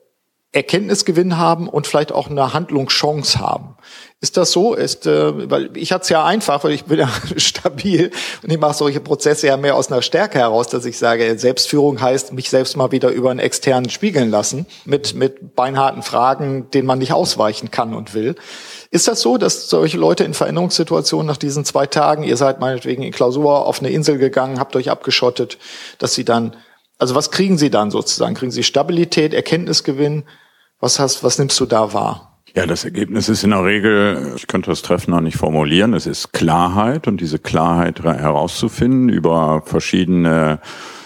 Erkenntnisgewinn 0.55 1.37
haben 1.37 1.67
und 1.67 1.85
vielleicht 1.85 2.13
auch 2.13 2.29
eine 2.29 2.53
Handlungschance 2.53 3.39
haben. 3.39 3.75
Ist 4.21 4.37
das 4.37 4.53
so? 4.53 4.73
Ist, 4.73 5.05
äh, 5.05 5.51
weil 5.51 5.75
ich 5.75 5.91
hatte 5.91 6.03
es 6.03 6.09
ja 6.09 6.23
einfach, 6.23 6.63
weil 6.63 6.71
ich 6.71 6.85
bin 6.85 6.99
ja 6.99 7.09
stabil 7.35 8.09
und 8.41 8.51
ich 8.51 8.57
mache 8.57 8.73
solche 8.73 9.01
Prozesse 9.01 9.47
ja 9.47 9.57
mehr 9.57 9.75
aus 9.75 9.91
einer 9.91 10.01
Stärke 10.01 10.39
heraus, 10.39 10.67
dass 10.67 10.85
ich 10.85 10.97
sage, 10.97 11.37
Selbstführung 11.37 12.01
heißt, 12.01 12.31
mich 12.31 12.49
selbst 12.49 12.77
mal 12.77 12.93
wieder 12.93 13.09
über 13.09 13.31
einen 13.31 13.41
externen 13.41 13.89
spiegeln 13.89 14.31
lassen 14.31 14.65
mit, 14.85 15.13
mit 15.13 15.55
beinharten 15.55 16.03
Fragen, 16.03 16.71
denen 16.71 16.87
man 16.87 16.99
nicht 16.99 17.11
ausweichen 17.11 17.69
kann 17.69 17.93
und 17.93 18.13
will. 18.13 18.35
Ist 18.91 19.09
das 19.09 19.19
so, 19.19 19.37
dass 19.37 19.69
solche 19.69 19.97
Leute 19.97 20.23
in 20.23 20.33
Veränderungssituationen 20.33 21.27
nach 21.27 21.37
diesen 21.37 21.65
zwei 21.65 21.85
Tagen, 21.85 22.23
ihr 22.23 22.37
seid 22.37 22.61
meinetwegen 22.61 23.03
in 23.03 23.11
Klausur 23.11 23.67
auf 23.67 23.81
eine 23.81 23.89
Insel 23.89 24.17
gegangen, 24.17 24.57
habt 24.57 24.77
euch 24.77 24.89
abgeschottet, 24.89 25.57
dass 25.97 26.13
sie 26.13 26.23
dann, 26.23 26.55
also 26.97 27.13
was 27.13 27.29
kriegen 27.29 27.57
sie 27.57 27.69
dann 27.69 27.91
sozusagen? 27.91 28.35
Kriegen 28.35 28.51
sie 28.51 28.63
Stabilität, 28.63 29.33
Erkenntnisgewinn? 29.33 30.23
Was 30.85 30.99
hast, 30.99 31.23
was 31.23 31.39
nimmst 31.39 31.59
du 31.59 31.65
da 31.65 31.93
wahr? 31.93 32.37
Ja, 32.55 32.67
das 32.67 32.85
Ergebnis 32.85 33.27
ist 33.27 33.43
in 33.43 33.49
der 33.49 33.65
Regel, 33.65 34.33
ich 34.35 34.45
könnte 34.45 34.69
das 34.69 34.83
Treffen 34.83 35.09
noch 35.09 35.19
nicht 35.19 35.35
formulieren, 35.35 35.95
es 35.95 36.05
ist 36.05 36.31
Klarheit 36.31 37.07
und 37.07 37.19
diese 37.21 37.39
Klarheit 37.39 38.03
herauszufinden 38.03 39.09
über 39.09 39.63
verschiedene 39.65 40.59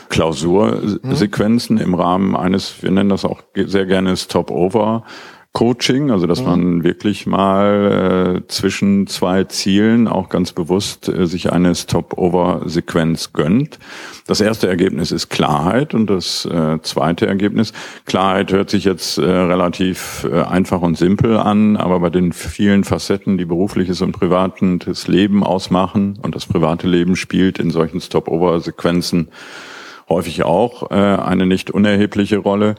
Klausursequenzen 0.09 1.77
mhm. 1.77 1.81
im 1.81 1.95
Rahmen 1.95 2.35
eines, 2.35 2.83
wir 2.83 2.91
nennen 2.91 3.07
das 3.07 3.23
auch 3.23 3.41
sehr 3.55 3.85
gerne 3.85 4.17
Stop-Over 4.17 5.05
Coaching, 5.51 6.11
also 6.11 6.27
dass 6.27 6.41
mhm. 6.41 6.45
man 6.45 6.83
wirklich 6.83 7.25
mal 7.25 8.37
äh, 8.43 8.47
zwischen 8.47 9.07
zwei 9.07 9.45
Zielen 9.45 10.07
auch 10.07 10.29
ganz 10.29 10.53
bewusst 10.53 11.09
äh, 11.09 11.25
sich 11.25 11.51
eine 11.51 11.73
Stop-Over-Sequenz 11.73 13.33
gönnt. 13.33 13.79
Das 14.27 14.41
erste 14.41 14.67
Ergebnis 14.67 15.11
ist 15.11 15.29
Klarheit 15.29 15.95
und 15.95 16.07
das 16.07 16.45
äh, 16.45 16.77
zweite 16.83 17.25
Ergebnis, 17.25 17.73
Klarheit 18.05 18.51
hört 18.51 18.69
sich 18.69 18.83
jetzt 18.83 19.17
äh, 19.17 19.23
relativ 19.23 20.27
äh, 20.31 20.43
einfach 20.43 20.81
und 20.81 20.97
simpel 20.99 21.35
an, 21.35 21.77
aber 21.77 21.99
bei 21.99 22.11
den 22.11 22.31
vielen 22.31 22.83
Facetten, 22.83 23.39
die 23.39 23.45
berufliches 23.45 24.01
und 24.01 24.11
privates 24.11 25.07
Leben 25.07 25.43
ausmachen 25.43 26.19
und 26.21 26.35
das 26.35 26.45
private 26.45 26.87
Leben 26.87 27.15
spielt 27.15 27.57
in 27.57 27.71
solchen 27.71 28.01
Stop-Over-Sequenzen 28.01 29.29
häufig 30.09 30.43
auch 30.43 30.91
äh, 30.91 30.95
eine 30.95 31.45
nicht 31.45 31.71
unerhebliche 31.71 32.37
Rolle. 32.37 32.75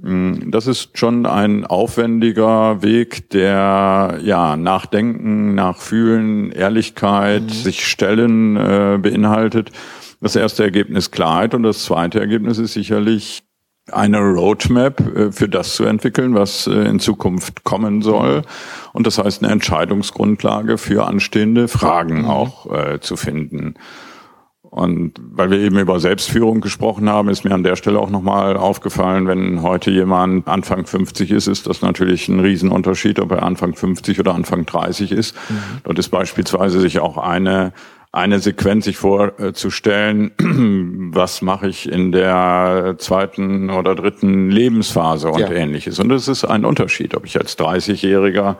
Mm, 0.00 0.50
das 0.50 0.66
ist 0.66 0.96
schon 0.96 1.26
ein 1.26 1.66
aufwendiger 1.66 2.82
Weg, 2.82 3.30
der 3.30 4.18
ja 4.22 4.56
Nachdenken, 4.56 5.54
Nachfühlen, 5.54 6.52
Ehrlichkeit, 6.52 7.42
mhm. 7.42 7.48
sich 7.48 7.86
stellen 7.86 8.56
äh, 8.56 8.98
beinhaltet. 9.00 9.70
Das 10.20 10.36
erste 10.36 10.64
Ergebnis 10.64 11.10
Klarheit 11.10 11.54
und 11.54 11.62
das 11.62 11.84
zweite 11.84 12.20
Ergebnis 12.20 12.58
ist 12.58 12.72
sicherlich 12.72 13.44
eine 13.92 14.18
Roadmap 14.18 15.00
äh, 15.16 15.32
für 15.32 15.48
das 15.48 15.74
zu 15.74 15.84
entwickeln, 15.84 16.34
was 16.34 16.66
äh, 16.66 16.72
in 16.72 17.00
Zukunft 17.00 17.64
kommen 17.64 18.02
soll. 18.02 18.42
Und 18.92 19.06
das 19.06 19.18
heißt, 19.18 19.42
eine 19.42 19.52
Entscheidungsgrundlage 19.52 20.78
für 20.78 21.06
anstehende 21.06 21.68
Fragen 21.68 22.22
mhm. 22.22 22.26
auch 22.26 22.72
äh, 22.72 23.00
zu 23.00 23.16
finden. 23.16 23.74
Und 24.70 25.14
weil 25.18 25.50
wir 25.50 25.58
eben 25.60 25.78
über 25.78 25.98
Selbstführung 25.98 26.60
gesprochen 26.60 27.08
haben, 27.08 27.30
ist 27.30 27.42
mir 27.44 27.54
an 27.54 27.62
der 27.62 27.74
Stelle 27.74 27.98
auch 27.98 28.10
nochmal 28.10 28.56
aufgefallen, 28.56 29.26
wenn 29.26 29.62
heute 29.62 29.90
jemand 29.90 30.46
Anfang 30.46 30.84
50 30.84 31.30
ist, 31.30 31.46
ist 31.46 31.66
das 31.66 31.80
natürlich 31.80 32.28
ein 32.28 32.40
Riesenunterschied, 32.40 33.18
ob 33.18 33.32
er 33.32 33.44
Anfang 33.44 33.74
50 33.74 34.20
oder 34.20 34.34
Anfang 34.34 34.66
30 34.66 35.12
ist. 35.12 35.34
Mhm. 35.48 35.54
Dort 35.84 35.98
ist 35.98 36.10
beispielsweise 36.10 36.80
sich 36.80 37.00
auch 37.00 37.16
eine 37.16 37.72
eine 38.10 38.40
Sequenz 38.40 38.86
sich 38.86 38.96
vorzustellen, 38.96 40.30
was 41.12 41.42
mache 41.42 41.68
ich 41.68 41.90
in 41.90 42.10
der 42.10 42.94
zweiten 42.98 43.68
oder 43.68 43.94
dritten 43.94 44.50
Lebensphase 44.50 45.30
und 45.30 45.40
ja. 45.40 45.50
ähnliches. 45.50 45.98
Und 45.98 46.10
es 46.10 46.26
ist 46.26 46.44
ein 46.44 46.64
Unterschied, 46.64 47.14
ob 47.14 47.26
ich 47.26 47.38
als 47.38 47.58
30-Jähriger 47.58 48.56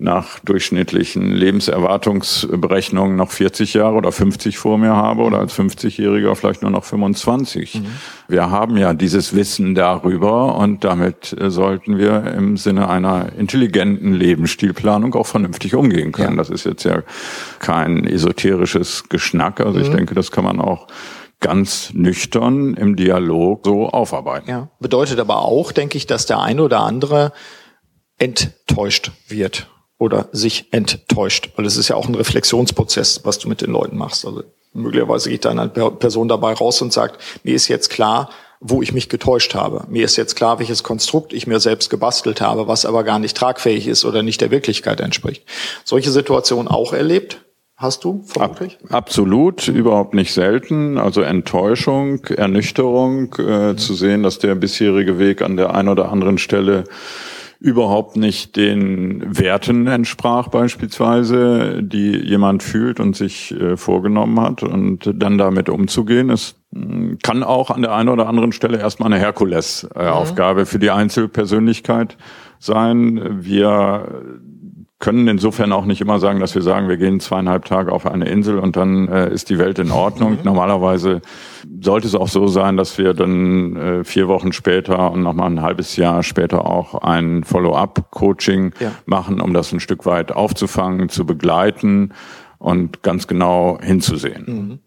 nach 0.00 0.38
durchschnittlichen 0.38 1.32
Lebenserwartungsberechnungen 1.32 3.16
noch 3.16 3.32
40 3.32 3.74
Jahre 3.74 3.96
oder 3.96 4.12
50 4.12 4.56
vor 4.56 4.78
mir 4.78 4.94
habe 4.94 5.22
oder 5.22 5.40
als 5.40 5.58
50-Jähriger 5.58 6.36
vielleicht 6.36 6.62
nur 6.62 6.70
noch 6.70 6.84
25. 6.84 7.74
Mhm. 7.74 7.86
Wir 8.28 8.48
haben 8.48 8.76
ja 8.76 8.94
dieses 8.94 9.34
Wissen 9.34 9.74
darüber 9.74 10.54
und 10.54 10.84
damit 10.84 11.34
äh, 11.38 11.50
sollten 11.50 11.98
wir 11.98 12.32
im 12.32 12.56
Sinne 12.56 12.88
einer 12.88 13.32
intelligenten 13.36 14.12
Lebensstilplanung 14.12 15.16
auch 15.16 15.26
vernünftig 15.26 15.74
umgehen 15.74 16.12
können. 16.12 16.36
Ja. 16.36 16.36
Das 16.36 16.50
ist 16.50 16.64
jetzt 16.64 16.84
ja 16.84 17.02
kein 17.58 18.04
esoterisches 18.04 19.08
Geschnack. 19.08 19.60
Also 19.60 19.80
mhm. 19.80 19.84
ich 19.84 19.90
denke, 19.90 20.14
das 20.14 20.30
kann 20.30 20.44
man 20.44 20.60
auch 20.60 20.86
ganz 21.40 21.92
nüchtern 21.92 22.74
im 22.74 22.94
Dialog 22.94 23.62
so 23.64 23.88
aufarbeiten. 23.88 24.48
Ja. 24.48 24.68
Bedeutet 24.78 25.18
aber 25.18 25.42
auch, 25.42 25.72
denke 25.72 25.98
ich, 25.98 26.06
dass 26.06 26.24
der 26.24 26.40
eine 26.40 26.62
oder 26.62 26.80
andere 26.82 27.32
enttäuscht 28.16 29.10
wird 29.26 29.68
oder 29.98 30.28
sich 30.32 30.66
enttäuscht. 30.70 31.50
Weil 31.56 31.66
es 31.66 31.76
ist 31.76 31.88
ja 31.88 31.96
auch 31.96 32.08
ein 32.08 32.14
Reflexionsprozess, 32.14 33.22
was 33.24 33.38
du 33.38 33.48
mit 33.48 33.60
den 33.60 33.70
Leuten 33.70 33.96
machst. 33.96 34.24
Also 34.24 34.44
möglicherweise 34.72 35.30
geht 35.30 35.44
dann 35.44 35.58
eine 35.58 35.68
Person 35.68 36.28
dabei 36.28 36.52
raus 36.52 36.80
und 36.82 36.92
sagt, 36.92 37.20
mir 37.42 37.54
ist 37.54 37.68
jetzt 37.68 37.90
klar, 37.90 38.30
wo 38.60 38.82
ich 38.82 38.92
mich 38.92 39.08
getäuscht 39.08 39.54
habe. 39.54 39.84
Mir 39.88 40.04
ist 40.04 40.16
jetzt 40.16 40.34
klar, 40.34 40.58
welches 40.58 40.82
Konstrukt 40.82 41.32
ich 41.32 41.46
mir 41.46 41.60
selbst 41.60 41.90
gebastelt 41.90 42.40
habe, 42.40 42.66
was 42.66 42.86
aber 42.86 43.04
gar 43.04 43.18
nicht 43.18 43.36
tragfähig 43.36 43.86
ist 43.86 44.04
oder 44.04 44.22
nicht 44.22 44.40
der 44.40 44.50
Wirklichkeit 44.50 45.00
entspricht. 45.00 45.44
Solche 45.84 46.10
Situationen 46.10 46.68
auch 46.68 46.92
erlebt? 46.92 47.40
Hast 47.76 48.02
du 48.02 48.24
vermutlich? 48.26 48.76
Ab, 48.88 48.94
absolut, 48.94 49.68
überhaupt 49.68 50.12
nicht 50.12 50.34
selten. 50.34 50.98
Also 50.98 51.20
Enttäuschung, 51.20 52.24
Ernüchterung, 52.24 53.32
äh, 53.38 53.72
mhm. 53.72 53.78
zu 53.78 53.94
sehen, 53.94 54.24
dass 54.24 54.40
der 54.40 54.56
bisherige 54.56 55.20
Weg 55.20 55.42
an 55.42 55.56
der 55.56 55.74
einen 55.76 55.88
oder 55.88 56.10
anderen 56.10 56.38
Stelle 56.38 56.84
überhaupt 57.60 58.16
nicht 58.16 58.54
den 58.56 59.36
Werten 59.36 59.88
entsprach 59.88 60.48
beispielsweise, 60.48 61.82
die 61.82 62.16
jemand 62.16 62.62
fühlt 62.62 63.00
und 63.00 63.16
sich 63.16 63.52
äh, 63.52 63.76
vorgenommen 63.76 64.40
hat 64.40 64.62
und 64.62 65.12
dann 65.12 65.38
damit 65.38 65.68
umzugehen, 65.68 66.30
ist 66.30 66.56
hm, 66.72 67.18
kann 67.22 67.42
auch 67.42 67.70
an 67.70 67.82
der 67.82 67.92
einen 67.94 68.10
oder 68.10 68.28
anderen 68.28 68.52
Stelle 68.52 68.78
erstmal 68.78 69.12
eine 69.12 69.20
Herkulesaufgabe 69.20 70.60
mhm. 70.60 70.66
für 70.66 70.78
die 70.78 70.90
Einzelpersönlichkeit 70.90 72.16
sein. 72.60 73.38
Wir 73.44 74.22
können 74.98 75.28
insofern 75.28 75.72
auch 75.72 75.84
nicht 75.84 76.00
immer 76.00 76.18
sagen, 76.18 76.40
dass 76.40 76.56
wir 76.56 76.62
sagen, 76.62 76.88
wir 76.88 76.96
gehen 76.96 77.20
zweieinhalb 77.20 77.64
Tage 77.64 77.92
auf 77.92 78.04
eine 78.04 78.28
Insel 78.28 78.58
und 78.58 78.76
dann 78.76 79.06
äh, 79.08 79.32
ist 79.32 79.48
die 79.48 79.58
Welt 79.58 79.78
in 79.78 79.92
Ordnung. 79.92 80.32
Mhm. 80.32 80.38
Normalerweise 80.42 81.20
sollte 81.80 82.08
es 82.08 82.16
auch 82.16 82.26
so 82.26 82.48
sein, 82.48 82.76
dass 82.76 82.98
wir 82.98 83.14
dann 83.14 83.76
äh, 83.76 84.04
vier 84.04 84.26
Wochen 84.26 84.52
später 84.52 85.12
und 85.12 85.22
nochmal 85.22 85.50
ein 85.50 85.62
halbes 85.62 85.96
Jahr 85.96 86.24
später 86.24 86.66
auch 86.66 86.96
ein 86.96 87.44
Follow-up-Coaching 87.44 88.72
ja. 88.80 88.90
machen, 89.06 89.40
um 89.40 89.54
das 89.54 89.72
ein 89.72 89.78
Stück 89.78 90.04
weit 90.04 90.32
aufzufangen, 90.32 91.08
zu 91.08 91.24
begleiten 91.24 92.12
und 92.58 93.02
ganz 93.02 93.26
genau 93.28 93.78
hinzusehen. 93.80 94.80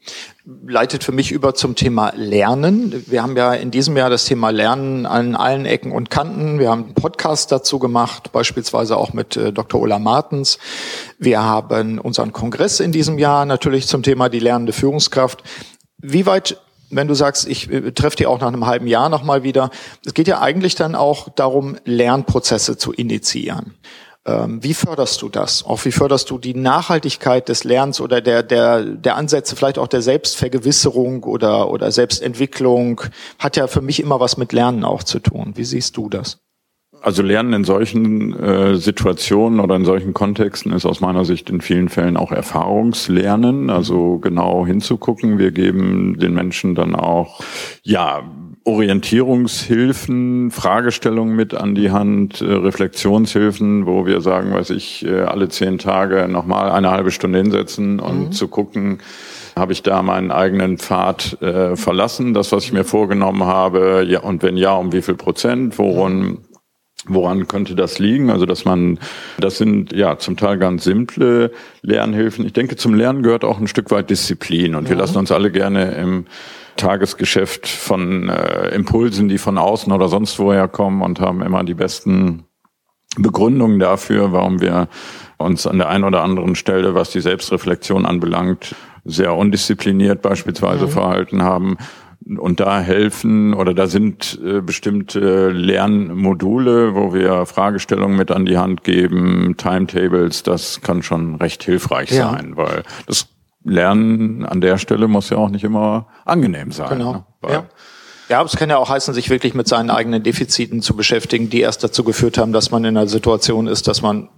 Mhm. 0.45 0.69
Leitet 0.69 1.03
für 1.03 1.13
mich 1.13 1.31
über 1.31 1.55
zum 1.55 1.75
Thema 1.75 2.11
Lernen. 2.15 3.03
Wir 3.07 3.23
haben 3.23 3.37
ja 3.37 3.53
in 3.53 3.71
diesem 3.71 3.95
Jahr 3.95 4.09
das 4.09 4.25
Thema 4.25 4.49
Lernen 4.49 5.05
an 5.05 5.35
allen 5.35 5.65
Ecken 5.65 5.93
und 5.93 6.09
Kanten. 6.09 6.59
Wir 6.59 6.69
haben 6.69 6.85
einen 6.85 6.93
Podcast 6.93 7.51
dazu 7.51 7.79
gemacht, 7.79 8.31
beispielsweise 8.33 8.97
auch 8.97 9.13
mit 9.13 9.37
äh, 9.37 9.53
Dr. 9.53 9.79
Ola 9.79 9.99
Martens. 9.99 10.59
Wir 11.17 11.41
haben 11.41 11.97
unseren 11.99 12.33
Kongress 12.33 12.81
in 12.81 12.91
diesem 12.91 13.17
Jahr 13.17 13.45
natürlich 13.45 13.87
zum 13.87 14.03
Thema 14.03 14.27
die 14.27 14.39
lernende 14.39 14.73
Führungskraft. 14.73 15.43
Wie 15.97 16.25
weit 16.25 16.57
wenn 16.93 17.07
du 17.07 17.13
sagst, 17.13 17.47
ich 17.47 17.71
äh, 17.71 17.93
treffe 17.93 18.17
dich 18.17 18.27
auch 18.27 18.41
nach 18.41 18.49
einem 18.49 18.65
halben 18.65 18.85
Jahr 18.85 19.07
nochmal 19.07 19.43
wieder, 19.43 19.69
es 20.05 20.13
geht 20.13 20.27
ja 20.27 20.41
eigentlich 20.41 20.75
dann 20.75 20.93
auch 20.93 21.29
darum, 21.29 21.77
Lernprozesse 21.85 22.77
zu 22.77 22.91
initiieren. 22.91 23.75
Ähm, 24.25 24.63
wie 24.63 24.75
förderst 24.75 25.21
du 25.23 25.29
das? 25.29 25.65
Auch 25.65 25.83
wie 25.83 25.91
förderst 25.91 26.29
du 26.29 26.37
die 26.37 26.53
Nachhaltigkeit 26.53 27.49
des 27.49 27.63
Lernens 27.63 27.99
oder 27.99 28.21
der, 28.21 28.43
der, 28.43 28.83
der 28.83 29.15
Ansätze, 29.15 29.55
vielleicht 29.55 29.79
auch 29.79 29.87
der 29.87 30.03
Selbstvergewisserung 30.03 31.23
oder, 31.23 31.71
oder 31.71 31.91
Selbstentwicklung? 31.91 33.01
Hat 33.39 33.57
ja 33.57 33.65
für 33.65 33.81
mich 33.81 33.99
immer 33.99 34.19
was 34.19 34.37
mit 34.37 34.53
Lernen 34.53 34.83
auch 34.83 35.03
zu 35.03 35.19
tun. 35.19 35.53
Wie 35.55 35.63
siehst 35.63 35.97
du 35.97 36.07
das? 36.07 36.37
Also 37.01 37.23
Lernen 37.23 37.53
in 37.53 37.63
solchen 37.63 38.37
äh, 38.37 38.75
Situationen 38.75 39.59
oder 39.59 39.75
in 39.75 39.85
solchen 39.85 40.13
Kontexten 40.13 40.71
ist 40.71 40.85
aus 40.85 41.01
meiner 41.01 41.25
Sicht 41.25 41.49
in 41.49 41.59
vielen 41.59 41.89
Fällen 41.89 42.15
auch 42.15 42.31
Erfahrungslernen, 42.31 43.71
also 43.71 44.19
genau 44.19 44.67
hinzugucken. 44.67 45.39
Wir 45.39 45.49
geben 45.49 46.19
den 46.19 46.35
Menschen 46.35 46.75
dann 46.75 46.95
auch, 46.95 47.39
ja, 47.81 48.21
Orientierungshilfen, 48.63 50.51
Fragestellungen 50.51 51.35
mit 51.35 51.55
an 51.55 51.73
die 51.73 51.89
Hand, 51.89 52.41
äh, 52.41 52.45
Reflexionshilfen, 52.45 53.87
wo 53.87 54.05
wir 54.05 54.21
sagen, 54.21 54.53
weiß 54.53 54.69
ich, 54.71 55.03
äh, 55.05 55.21
alle 55.21 55.49
zehn 55.49 55.79
Tage 55.79 56.27
nochmal 56.27 56.71
eine 56.71 56.91
halbe 56.91 57.09
Stunde 57.09 57.39
hinsetzen 57.39 57.99
und 57.99 58.19
mhm. 58.19 58.31
zu 58.31 58.47
gucken, 58.47 58.99
habe 59.55 59.73
ich 59.73 59.81
da 59.81 60.03
meinen 60.03 60.31
eigenen 60.31 60.77
Pfad 60.77 61.41
äh, 61.41 61.75
verlassen, 61.75 62.33
das, 62.33 62.51
was 62.51 62.63
ich 62.65 62.71
mir 62.71 62.83
vorgenommen 62.83 63.45
habe, 63.45 64.05
ja, 64.07 64.19
und 64.19 64.43
wenn 64.43 64.57
ja, 64.57 64.75
um 64.75 64.93
wie 64.93 65.01
viel 65.01 65.15
Prozent, 65.15 65.77
woran, 65.79 66.37
Woran 67.07 67.47
könnte 67.47 67.73
das 67.73 67.97
liegen? 67.97 68.29
Also, 68.29 68.45
dass 68.45 68.63
man, 68.63 68.99
das 69.39 69.57
sind 69.57 69.91
ja 69.91 70.19
zum 70.19 70.37
Teil 70.37 70.59
ganz 70.59 70.83
simple 70.83 71.51
Lernhilfen. 71.81 72.45
Ich 72.45 72.53
denke, 72.53 72.75
zum 72.75 72.93
Lernen 72.93 73.23
gehört 73.23 73.43
auch 73.43 73.59
ein 73.59 73.67
Stück 73.67 73.89
weit 73.89 74.11
Disziplin 74.11 74.75
und 74.75 74.83
ja. 74.83 74.91
wir 74.91 74.97
lassen 74.97 75.17
uns 75.17 75.31
alle 75.31 75.49
gerne 75.49 75.93
im 75.95 76.25
Tagesgeschäft 76.77 77.67
von 77.67 78.29
äh, 78.29 78.69
Impulsen, 78.69 79.27
die 79.27 79.37
von 79.37 79.57
außen 79.57 79.91
oder 79.91 80.07
sonst 80.07 80.39
woher 80.39 80.67
kommen 80.67 81.01
und 81.01 81.19
haben 81.19 81.41
immer 81.41 81.63
die 81.63 81.73
besten 81.73 82.45
Begründungen 83.17 83.79
dafür, 83.79 84.31
warum 84.31 84.61
wir 84.61 84.87
uns 85.37 85.67
an 85.67 85.77
der 85.77 85.89
einen 85.89 86.03
oder 86.03 86.23
anderen 86.23 86.55
Stelle, 86.55 86.95
was 86.95 87.11
die 87.11 87.19
Selbstreflexion 87.19 88.05
anbelangt, 88.05 88.75
sehr 89.03 89.35
undiszipliniert 89.35 90.21
beispielsweise 90.21 90.85
mhm. 90.85 90.91
verhalten 90.91 91.43
haben. 91.43 91.77
Und 92.37 92.59
da 92.59 92.79
helfen 92.79 93.55
oder 93.55 93.73
da 93.73 93.87
sind 93.87 94.39
äh, 94.45 94.61
bestimmte 94.61 95.49
Lernmodule, 95.49 96.93
wo 96.93 97.15
wir 97.15 97.47
Fragestellungen 97.47 98.15
mit 98.15 98.29
an 98.29 98.45
die 98.45 98.59
Hand 98.59 98.83
geben, 98.83 99.55
Timetables, 99.57 100.43
das 100.43 100.81
kann 100.81 101.01
schon 101.01 101.35
recht 101.35 101.63
hilfreich 101.63 102.11
ja. 102.11 102.29
sein, 102.29 102.55
weil 102.57 102.83
das 103.07 103.27
Lernen 103.63 104.45
an 104.45 104.61
der 104.61 104.77
Stelle 104.77 105.07
muss 105.07 105.29
ja 105.29 105.37
auch 105.37 105.49
nicht 105.49 105.63
immer 105.63 106.07
angenehm 106.25 106.71
sein. 106.71 106.89
Genau. 106.89 107.13
Ne? 107.13 107.25
Ja. 107.49 107.63
Ja, 108.29 108.41
es 108.43 108.55
kann 108.55 108.69
ja 108.69 108.77
auch 108.77 108.89
heißen, 108.89 109.13
sich 109.13 109.29
wirklich 109.29 109.55
mit 109.55 109.67
seinen 109.67 109.89
eigenen 109.89 110.23
Defiziten 110.23 110.81
zu 110.81 110.95
beschäftigen, 110.95 111.49
die 111.49 111.59
erst 111.59 111.83
dazu 111.83 112.05
geführt 112.05 112.37
haben, 112.37 112.53
dass 112.53 112.71
man 112.71 112.85
in 112.85 112.95
einer 112.95 113.09
Situation 113.09 113.67
ist, 113.67 113.89
dass 113.89 114.01
man 114.01 114.29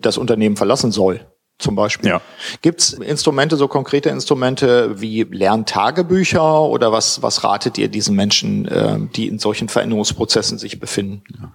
das 0.00 0.18
Unternehmen 0.18 0.56
verlassen 0.56 0.92
soll, 0.92 1.26
zum 1.58 1.74
Beispiel. 1.74 2.10
Ja. 2.10 2.20
Gibt 2.62 2.80
es 2.80 2.92
Instrumente, 2.92 3.56
so 3.56 3.66
konkrete 3.66 4.08
Instrumente 4.08 5.00
wie 5.00 5.24
Lerntagebücher 5.24 6.60
oder 6.62 6.92
was, 6.92 7.22
was 7.22 7.42
ratet 7.42 7.76
ihr 7.76 7.88
diesen 7.88 8.14
Menschen, 8.14 8.68
äh, 8.68 8.98
die 9.16 9.26
in 9.26 9.40
solchen 9.40 9.68
Veränderungsprozessen 9.68 10.58
sich 10.58 10.78
befinden? 10.78 11.24
Ja. 11.40 11.52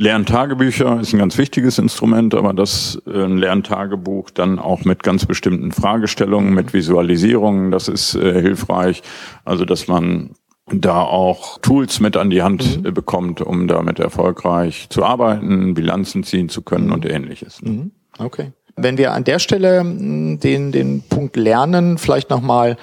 Lerntagebücher 0.00 1.00
ist 1.00 1.12
ein 1.12 1.18
ganz 1.18 1.36
wichtiges 1.38 1.76
Instrument, 1.76 2.32
aber 2.32 2.54
das 2.54 3.02
äh, 3.08 3.24
ein 3.24 3.36
Lerntagebuch 3.36 4.30
dann 4.30 4.60
auch 4.60 4.84
mit 4.84 5.02
ganz 5.02 5.26
bestimmten 5.26 5.72
Fragestellungen, 5.72 6.54
mit 6.54 6.72
Visualisierungen, 6.72 7.72
das 7.72 7.88
ist 7.88 8.14
äh, 8.14 8.40
hilfreich. 8.40 9.02
Also 9.44 9.64
dass 9.64 9.88
man 9.88 10.36
da 10.70 11.02
auch 11.02 11.58
Tools 11.62 11.98
mit 11.98 12.16
an 12.16 12.30
die 12.30 12.42
Hand 12.42 12.78
mhm. 12.78 12.86
Äh, 12.86 12.92
bekommt, 12.92 13.40
um 13.40 13.66
damit 13.66 13.98
erfolgreich 13.98 14.86
zu 14.88 15.04
arbeiten, 15.04 15.74
Bilanzen 15.74 16.22
ziehen 16.22 16.48
zu 16.48 16.62
können 16.62 16.86
mhm. 16.86 16.92
und 16.92 17.04
ähnliches. 17.04 17.60
Mhm. 17.60 17.90
Okay. 18.18 18.52
Wenn 18.76 18.98
wir 18.98 19.14
an 19.14 19.24
der 19.24 19.40
Stelle 19.40 19.82
den, 19.82 20.70
den 20.70 21.02
Punkt 21.08 21.34
Lernen 21.34 21.98
vielleicht 21.98 22.30
nochmal 22.30 22.76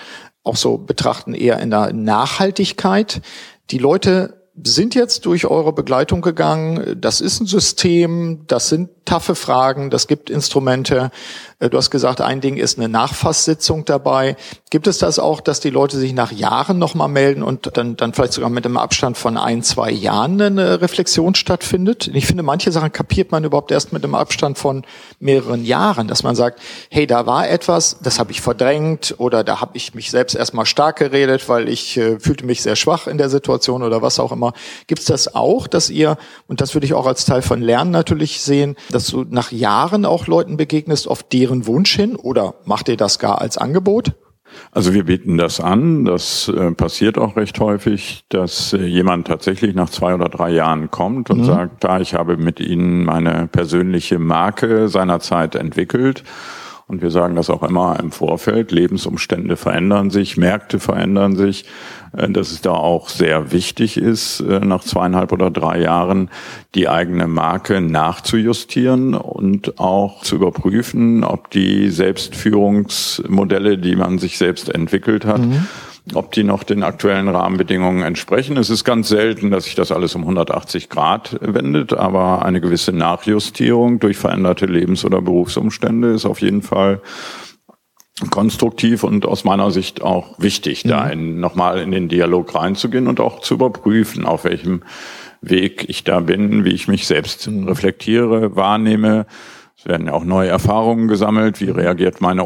auch 0.44 0.58
so 0.58 0.78
betrachten, 0.78 1.34
eher 1.34 1.62
in 1.62 1.70
der 1.70 1.94
Nachhaltigkeit. 1.94 3.22
Die 3.72 3.78
Leute 3.78 4.45
sind 4.64 4.96
jetzt 4.96 5.26
durch 5.26 5.46
eure 5.46 5.74
Begleitung 5.74 6.22
gegangen. 6.22 6.98
Das 7.00 7.22
ist 7.22 7.42
ein 7.42 7.46
System, 7.46 8.42
das 8.48 8.70
sind 8.70 8.90
taffe 9.06 9.36
Fragen, 9.36 9.90
das 9.90 10.08
gibt 10.08 10.30
Instrumente. 10.30 11.12
Äh, 11.60 11.70
du 11.70 11.78
hast 11.78 11.92
gesagt, 11.92 12.22
ein 12.22 12.42
Ding 12.42 12.58
ist 12.58 12.78
eine 12.78 12.90
Nachfasssitzung 12.90 13.86
dabei. 13.86 14.36
Gibt 14.70 14.88
es 14.88 14.98
das 14.98 15.20
auch, 15.20 15.42
dass 15.42 15.60
die 15.60 15.70
Leute 15.70 15.98
sich 15.98 16.14
nach 16.14 16.32
Jahren 16.32 16.80
nochmal 16.80 17.08
melden 17.08 17.44
und 17.44 17.78
dann, 17.78 17.96
dann 17.96 18.14
vielleicht 18.14 18.34
sogar 18.34 18.50
mit 18.50 18.66
einem 18.66 18.78
Abstand 18.78 19.18
von 19.18 19.38
ein, 19.38 19.64
zwei 19.64 19.92
Jahren 19.92 20.42
eine 20.42 20.82
Reflexion 20.82 21.36
stattfindet? 21.36 22.10
Ich 22.14 22.26
finde, 22.26 22.44
manche 22.44 22.72
Sachen 22.72 22.92
kapiert 22.92 23.32
man 23.32 23.44
überhaupt 23.44 23.72
erst 23.72 23.94
mit 23.94 24.04
einem 24.04 24.16
Abstand 24.16 24.58
von 24.58 24.84
mehreren 25.20 25.64
Jahren, 25.64 26.08
dass 26.08 26.24
man 26.24 26.36
sagt, 26.36 26.60
hey, 26.90 27.08
da 27.08 27.26
war 27.26 27.48
etwas, 27.48 27.98
das 28.02 28.20
habe 28.20 28.32
ich 28.32 28.42
verdrängt 28.42 29.16
oder 29.18 29.44
da 29.44 29.62
habe 29.62 29.78
ich 29.78 29.94
mich 29.94 30.12
selbst 30.12 30.36
erstmal 30.36 30.66
stark 30.66 30.98
geredet, 30.98 31.48
weil 31.48 31.70
ich 31.70 31.98
äh, 31.98 32.20
fühlte 32.20 32.46
mich 32.46 32.62
sehr 32.62 32.76
schwach 32.76 33.08
in 33.08 33.18
der 33.18 33.30
Situation 33.30 33.84
oder 33.84 34.02
was 34.02 34.20
auch 34.20 34.32
immer. 34.32 34.54
Gibt 34.88 35.02
es 35.02 35.06
das 35.06 35.36
auch, 35.36 35.68
dass 35.68 35.90
ihr, 35.90 36.18
und 36.48 36.62
das 36.62 36.74
würde 36.74 36.86
ich 36.86 36.94
auch 36.94 37.06
als 37.06 37.26
Teil 37.26 37.42
von 37.42 37.62
Lernen 37.62 37.92
natürlich 37.92 38.42
sehen, 38.42 38.76
dass 38.96 39.08
du 39.08 39.26
nach 39.30 39.52
Jahren 39.52 40.06
auch 40.06 40.28
Leuten 40.28 40.56
begegnest, 40.56 41.08
auf 41.08 41.22
deren 41.22 41.68
Wunsch 41.68 41.96
hin 41.96 42.16
oder 42.16 42.56
macht 42.66 42.88
ihr 42.88 42.98
das 42.98 43.20
gar 43.20 43.42
als 43.42 43.58
Angebot? 43.58 44.14
Also 44.72 44.94
wir 44.94 45.04
bieten 45.04 45.38
das 45.38 45.60
an. 45.60 46.06
Das 46.06 46.48
äh, 46.48 46.72
passiert 46.72 47.18
auch 47.18 47.36
recht 47.36 47.60
häufig, 47.60 48.24
dass 48.30 48.72
äh, 48.72 48.86
jemand 48.86 49.28
tatsächlich 49.28 49.76
nach 49.76 49.90
zwei 49.90 50.14
oder 50.14 50.30
drei 50.30 50.52
Jahren 50.52 50.90
kommt 50.92 51.30
und 51.30 51.40
mhm. 51.40 51.46
sagt, 51.46 51.84
da 51.84 52.00
ich 52.00 52.14
habe 52.14 52.38
mit 52.38 52.62
Ihnen 52.62 53.04
meine 53.04 53.48
persönliche 53.48 54.18
Marke 54.18 54.88
seinerzeit 54.88 55.56
entwickelt 55.56 56.24
und 56.88 57.02
wir 57.02 57.10
sagen 57.10 57.36
das 57.36 57.50
auch 57.50 57.64
immer 57.64 58.00
im 58.00 58.12
Vorfeld. 58.12 58.72
Lebensumstände 58.72 59.56
verändern 59.56 60.12
sich, 60.12 60.38
Märkte 60.38 60.80
verändern 60.80 61.36
sich. 61.36 61.66
Äh, 62.16 62.30
dass 62.30 62.52
es 62.52 62.62
da 62.62 62.72
auch 62.72 63.10
sehr 63.10 63.52
wichtig 63.52 63.98
ist, 63.98 64.40
äh, 64.42 64.60
nach 64.60 64.84
zweieinhalb 64.84 65.32
oder 65.32 65.52
drei 65.52 65.82
Jahren 65.82 66.30
die 66.74 66.90
eigene 66.90 67.28
Marke 67.28 67.82
nachzujustieren 67.82 69.14
und 69.14 69.80
auch 69.80 70.22
zu 70.22 70.36
überprüfen, 70.36 71.24
ob 71.24 71.50
die 71.52 71.90
Selbstführungsmodelle, 71.90 73.78
die 73.78 73.96
man 73.96 74.18
sich 74.20 74.38
selbst 74.38 74.70
entwickelt 74.70 75.26
hat, 75.26 75.42
mhm 75.42 75.66
ob 76.14 76.32
die 76.32 76.44
noch 76.44 76.64
den 76.64 76.84
aktuellen 76.84 77.28
Rahmenbedingungen 77.28 78.04
entsprechen. 78.04 78.58
Es 78.58 78.70
ist 78.70 78.84
ganz 78.84 79.10
selten, 79.10 79.50
dass 79.50 79.64
sich 79.64 79.76
das 79.76 79.92
alles 79.92 80.14
um 80.16 80.22
180 80.22 80.90
Grad 80.90 81.38
wendet, 81.42 81.94
aber 81.94 82.46
eine 82.46 82.62
gewisse 82.62 82.92
Nachjustierung 82.92 84.00
durch 84.00 84.18
veränderte 84.18 84.68
Lebens- 84.68 85.04
oder 85.04 85.22
Berufsumstände 85.22 86.14
ist 86.14 86.26
auf 86.26 86.42
jeden 86.42 86.62
Fall 86.62 87.02
konstruktiv 88.30 89.04
und 89.04 89.26
aus 89.26 89.44
meiner 89.44 89.72
Sicht 89.72 90.02
auch 90.02 90.40
wichtig, 90.40 90.86
mhm. 90.86 90.90
da 90.90 91.08
in, 91.10 91.40
nochmal 91.40 91.80
in 91.80 91.92
den 91.92 92.08
Dialog 92.08 92.54
reinzugehen 92.56 93.08
und 93.08 93.20
auch 93.20 93.42
zu 93.42 93.56
überprüfen, 93.56 94.26
auf 94.26 94.44
welchem 94.44 94.84
Weg 95.42 95.90
ich 95.90 96.04
da 96.04 96.22
bin, 96.22 96.66
wie 96.66 96.74
ich 96.74 96.88
mich 96.88 97.08
selbst 97.08 97.48
mhm. 97.48 97.68
reflektiere, 97.68 98.56
wahrnehme. 98.56 99.26
Es 99.78 99.86
werden 99.86 100.08
ja 100.08 100.14
auch 100.14 100.24
neue 100.24 100.50
Erfahrungen 100.50 101.08
gesammelt. 101.08 101.60
Wie 101.60 101.70
reagiert 101.70 102.22
meine 102.22 102.44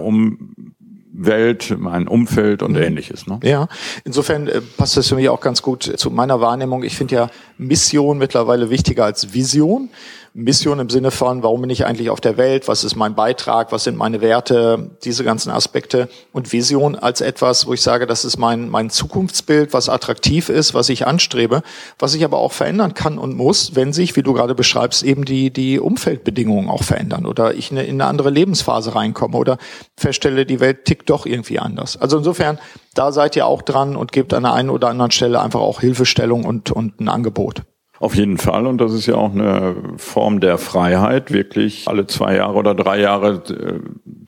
Umwelt, 1.19 1.75
mein 1.77 2.07
Umfeld 2.07 2.63
und 2.63 2.71
mhm. 2.71 2.81
ähnliches. 2.81 3.27
Ne? 3.27 3.39
Ja, 3.43 3.67
insofern 4.05 4.47
äh, 4.47 4.61
passt 4.61 4.95
das 4.95 5.09
für 5.09 5.15
mich 5.15 5.27
auch 5.27 5.41
ganz 5.41 5.61
gut 5.61 5.83
zu 5.83 6.11
meiner 6.11 6.39
Wahrnehmung. 6.39 6.83
Ich 6.83 6.95
finde 6.95 7.15
ja 7.15 7.29
Mission 7.57 8.17
mittlerweile 8.17 8.69
wichtiger 8.69 9.03
als 9.03 9.33
Vision. 9.33 9.89
Mission 10.33 10.79
im 10.79 10.89
Sinne 10.89 11.11
von, 11.11 11.43
warum 11.43 11.61
bin 11.61 11.69
ich 11.69 11.85
eigentlich 11.85 12.09
auf 12.09 12.21
der 12.21 12.37
Welt, 12.37 12.67
was 12.67 12.83
ist 12.83 12.95
mein 12.95 13.15
Beitrag, 13.15 13.71
was 13.71 13.83
sind 13.83 13.97
meine 13.97 14.21
Werte, 14.21 14.91
diese 15.03 15.23
ganzen 15.23 15.51
Aspekte 15.51 16.09
und 16.31 16.51
Vision 16.51 16.95
als 16.95 17.21
etwas, 17.21 17.67
wo 17.67 17.73
ich 17.73 17.81
sage, 17.81 18.05
das 18.05 18.25
ist 18.25 18.37
mein, 18.37 18.69
mein 18.69 18.89
Zukunftsbild, 18.89 19.73
was 19.73 19.89
attraktiv 19.89 20.49
ist, 20.49 20.73
was 20.73 20.89
ich 20.89 21.07
anstrebe, 21.07 21.61
was 21.97 22.13
ich 22.13 22.23
aber 22.23 22.37
auch 22.37 22.51
verändern 22.51 22.93
kann 22.93 23.17
und 23.17 23.35
muss, 23.35 23.75
wenn 23.75 23.93
sich, 23.93 24.15
wie 24.15 24.23
du 24.23 24.33
gerade 24.33 24.55
beschreibst, 24.55 25.03
eben 25.03 25.25
die, 25.25 25.51
die 25.51 25.79
Umfeldbedingungen 25.79 26.69
auch 26.69 26.83
verändern 26.83 27.25
oder 27.25 27.53
ich 27.53 27.71
in 27.71 27.77
eine 27.77 28.05
andere 28.05 28.29
Lebensphase 28.29 28.95
reinkomme 28.95 29.37
oder 29.37 29.57
feststelle, 29.97 30.45
die 30.45 30.59
Welt 30.59 30.85
tickt 30.85 31.09
doch 31.09 31.25
irgendwie 31.25 31.59
anders. 31.59 31.97
Also 31.97 32.17
insofern, 32.17 32.59
da 32.93 33.11
seid 33.11 33.35
ihr 33.35 33.45
auch 33.45 33.61
dran 33.61 33.95
und 33.95 34.11
gebt 34.11 34.33
an 34.33 34.43
der 34.43 34.53
einen 34.53 34.69
oder 34.69 34.89
anderen 34.89 35.11
Stelle 35.11 35.41
einfach 35.41 35.61
auch 35.61 35.81
Hilfestellung 35.81 36.45
und, 36.45 36.71
und 36.71 36.99
ein 36.99 37.09
Angebot. 37.09 37.63
Auf 37.99 38.15
jeden 38.15 38.37
Fall. 38.37 38.65
Und 38.65 38.79
das 38.79 38.93
ist 38.93 39.05
ja 39.07 39.15
auch 39.15 39.33
eine 39.33 39.75
Form 39.97 40.39
der 40.39 40.57
Freiheit, 40.57 41.31
wirklich 41.31 41.87
alle 41.87 42.07
zwei 42.07 42.35
Jahre 42.37 42.55
oder 42.55 42.73
drei 42.73 42.99
Jahre 42.99 43.43
äh, 43.49 43.79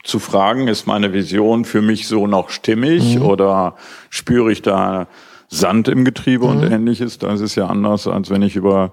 zu 0.03 0.19
fragen, 0.19 0.67
ist 0.67 0.87
meine 0.87 1.13
Vision 1.13 1.63
für 1.63 1.81
mich 1.81 2.07
so 2.07 2.27
noch 2.27 2.49
stimmig 2.49 3.15
mhm. 3.15 3.25
oder 3.25 3.75
spüre 4.09 4.51
ich 4.51 4.61
da 4.61 5.07
Sand 5.47 5.87
im 5.87 6.03
Getriebe 6.03 6.47
mhm. 6.47 6.51
und 6.51 6.71
ähnliches? 6.71 7.17
Das 7.17 7.39
ist 7.39 7.55
ja 7.55 7.67
anders, 7.67 8.07
als 8.07 8.29
wenn 8.29 8.41
ich 8.41 8.55
über 8.55 8.91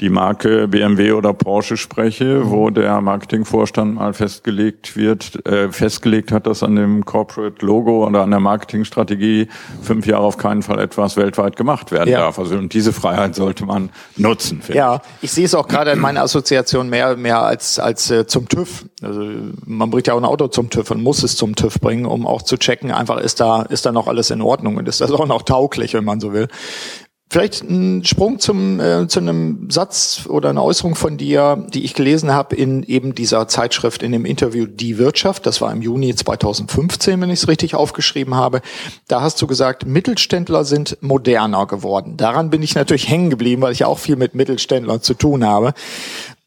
die 0.00 0.10
Marke 0.10 0.66
BMW 0.66 1.12
oder 1.12 1.32
Porsche 1.32 1.76
spreche, 1.76 2.50
wo 2.50 2.70
der 2.70 3.00
Marketingvorstand 3.00 3.94
mal 3.94 4.12
festgelegt 4.12 4.96
wird, 4.96 5.46
äh, 5.46 5.70
festgelegt 5.70 6.32
hat, 6.32 6.48
dass 6.48 6.64
an 6.64 6.74
dem 6.74 7.04
Corporate 7.04 7.64
Logo 7.64 8.04
oder 8.04 8.22
an 8.22 8.30
der 8.32 8.40
Marketingstrategie 8.40 9.48
fünf 9.82 10.06
Jahre 10.06 10.24
auf 10.24 10.36
keinen 10.36 10.62
Fall 10.62 10.80
etwas 10.80 11.16
weltweit 11.16 11.54
gemacht 11.54 11.92
werden 11.92 12.10
ja. 12.10 12.20
darf. 12.20 12.40
Also 12.40 12.56
und 12.56 12.72
diese 12.72 12.92
Freiheit 12.92 13.36
sollte 13.36 13.66
man 13.66 13.90
nutzen. 14.16 14.62
Ja, 14.68 15.00
ich. 15.18 15.24
ich 15.24 15.32
sehe 15.32 15.44
es 15.44 15.54
auch 15.54 15.68
gerade 15.68 15.92
in 15.92 16.00
meiner 16.00 16.22
Assoziation 16.22 16.88
mehr 16.88 17.16
mehr 17.16 17.42
als 17.42 17.78
als 17.78 18.10
äh, 18.10 18.26
zum 18.26 18.48
TÜV. 18.48 18.86
Also 19.00 19.22
man 19.64 19.90
bringt 19.90 20.08
ja 20.08 20.14
auch 20.14 20.18
ein 20.18 20.24
Auto 20.24 20.48
zum 20.48 20.70
TÜV 20.70 20.90
und 20.90 21.04
muss 21.04 21.22
es 21.22 21.36
zum 21.36 21.54
TÜV 21.54 21.78
bringen, 21.80 22.06
um 22.06 22.26
auch 22.26 22.42
zu 22.42 22.56
checken, 22.56 22.90
einfach 22.90 23.18
ist 23.18 23.38
da 23.38 23.62
ist 23.62 23.86
da 23.86 23.92
noch 23.92 24.08
alles 24.08 24.30
in 24.30 24.42
Ordnung 24.42 24.76
und 24.76 24.88
ist 24.88 25.00
das 25.00 25.12
auch 25.12 25.26
noch 25.26 25.42
tauglich, 25.42 25.94
wenn 25.94 26.04
man 26.04 26.18
so 26.18 26.32
will. 26.32 26.48
Vielleicht 27.30 27.64
ein 27.64 28.04
Sprung 28.04 28.38
zum, 28.38 28.78
äh, 28.78 29.08
zu 29.08 29.18
einem 29.18 29.68
Satz 29.70 30.26
oder 30.28 30.50
einer 30.50 30.62
Äußerung 30.62 30.94
von 30.94 31.16
dir, 31.16 31.66
die 31.72 31.84
ich 31.84 31.94
gelesen 31.94 32.32
habe 32.32 32.54
in 32.54 32.82
eben 32.84 33.14
dieser 33.14 33.48
Zeitschrift, 33.48 34.02
in 34.02 34.12
dem 34.12 34.24
Interview 34.24 34.66
Die 34.66 34.98
Wirtschaft. 34.98 35.46
Das 35.46 35.60
war 35.60 35.72
im 35.72 35.82
Juni 35.82 36.14
2015, 36.14 37.20
wenn 37.20 37.30
ich 37.30 37.40
es 37.40 37.48
richtig 37.48 37.74
aufgeschrieben 37.74 38.34
habe. 38.34 38.60
Da 39.08 39.20
hast 39.22 39.42
du 39.42 39.46
gesagt, 39.46 39.84
Mittelständler 39.84 40.64
sind 40.64 40.98
moderner 41.00 41.66
geworden. 41.66 42.16
Daran 42.16 42.50
bin 42.50 42.62
ich 42.62 42.74
natürlich 42.74 43.08
hängen 43.08 43.30
geblieben, 43.30 43.62
weil 43.62 43.72
ich 43.72 43.80
ja 43.80 43.86
auch 43.88 43.98
viel 43.98 44.16
mit 44.16 44.34
Mittelständlern 44.34 45.00
zu 45.00 45.14
tun 45.14 45.44
habe. 45.44 45.74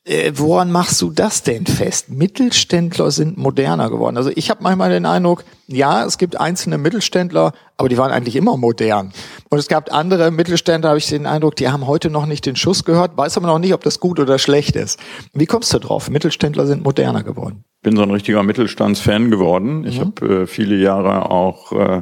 Äh, 0.07 0.31
woran 0.35 0.71
machst 0.71 1.01
du 1.01 1.09
das 1.09 1.43
denn 1.43 1.65
fest? 1.65 2.09
Mittelständler 2.09 3.11
sind 3.11 3.37
moderner 3.37 3.89
geworden. 3.89 4.15
Also 4.15 4.31
ich 4.33 4.49
habe 4.49 4.63
manchmal 4.63 4.89
den 4.89 5.05
Eindruck, 5.05 5.43
ja, 5.67 6.05
es 6.05 6.17
gibt 6.17 6.39
einzelne 6.39 6.77
Mittelständler, 6.77 7.51
aber 7.75 7.89
die 7.89 7.97
waren 7.97 8.11
eigentlich 8.11 8.37
immer 8.37 8.55
modern. 8.55 9.11
Und 9.49 9.57
es 9.57 9.67
gab 9.67 9.93
andere 9.93 10.31
Mittelständler, 10.31 10.89
habe 10.89 10.99
ich 10.99 11.07
den 11.07 11.25
Eindruck, 11.25 11.57
die 11.57 11.67
haben 11.67 11.87
heute 11.87 12.09
noch 12.09 12.25
nicht 12.25 12.45
den 12.45 12.55
Schuss 12.55 12.85
gehört, 12.85 13.17
weiß 13.17 13.35
aber 13.35 13.47
noch 13.47 13.59
nicht, 13.59 13.73
ob 13.73 13.83
das 13.83 13.99
gut 13.99 14.17
oder 14.21 14.39
schlecht 14.39 14.77
ist. 14.77 14.97
Wie 15.33 15.45
kommst 15.45 15.73
du 15.73 15.79
drauf? 15.79 16.09
Mittelständler 16.09 16.65
sind 16.67 16.85
moderner 16.85 17.23
geworden. 17.23 17.65
Bin 17.83 17.97
so 17.97 18.03
ein 18.03 18.11
richtiger 18.11 18.43
Mittelstandsfan 18.43 19.29
geworden. 19.29 19.85
Ich 19.85 19.99
mhm. 19.99 20.05
habe 20.05 20.43
äh, 20.43 20.47
viele 20.47 20.77
Jahre 20.77 21.29
auch 21.29 21.73
äh, 21.73 22.01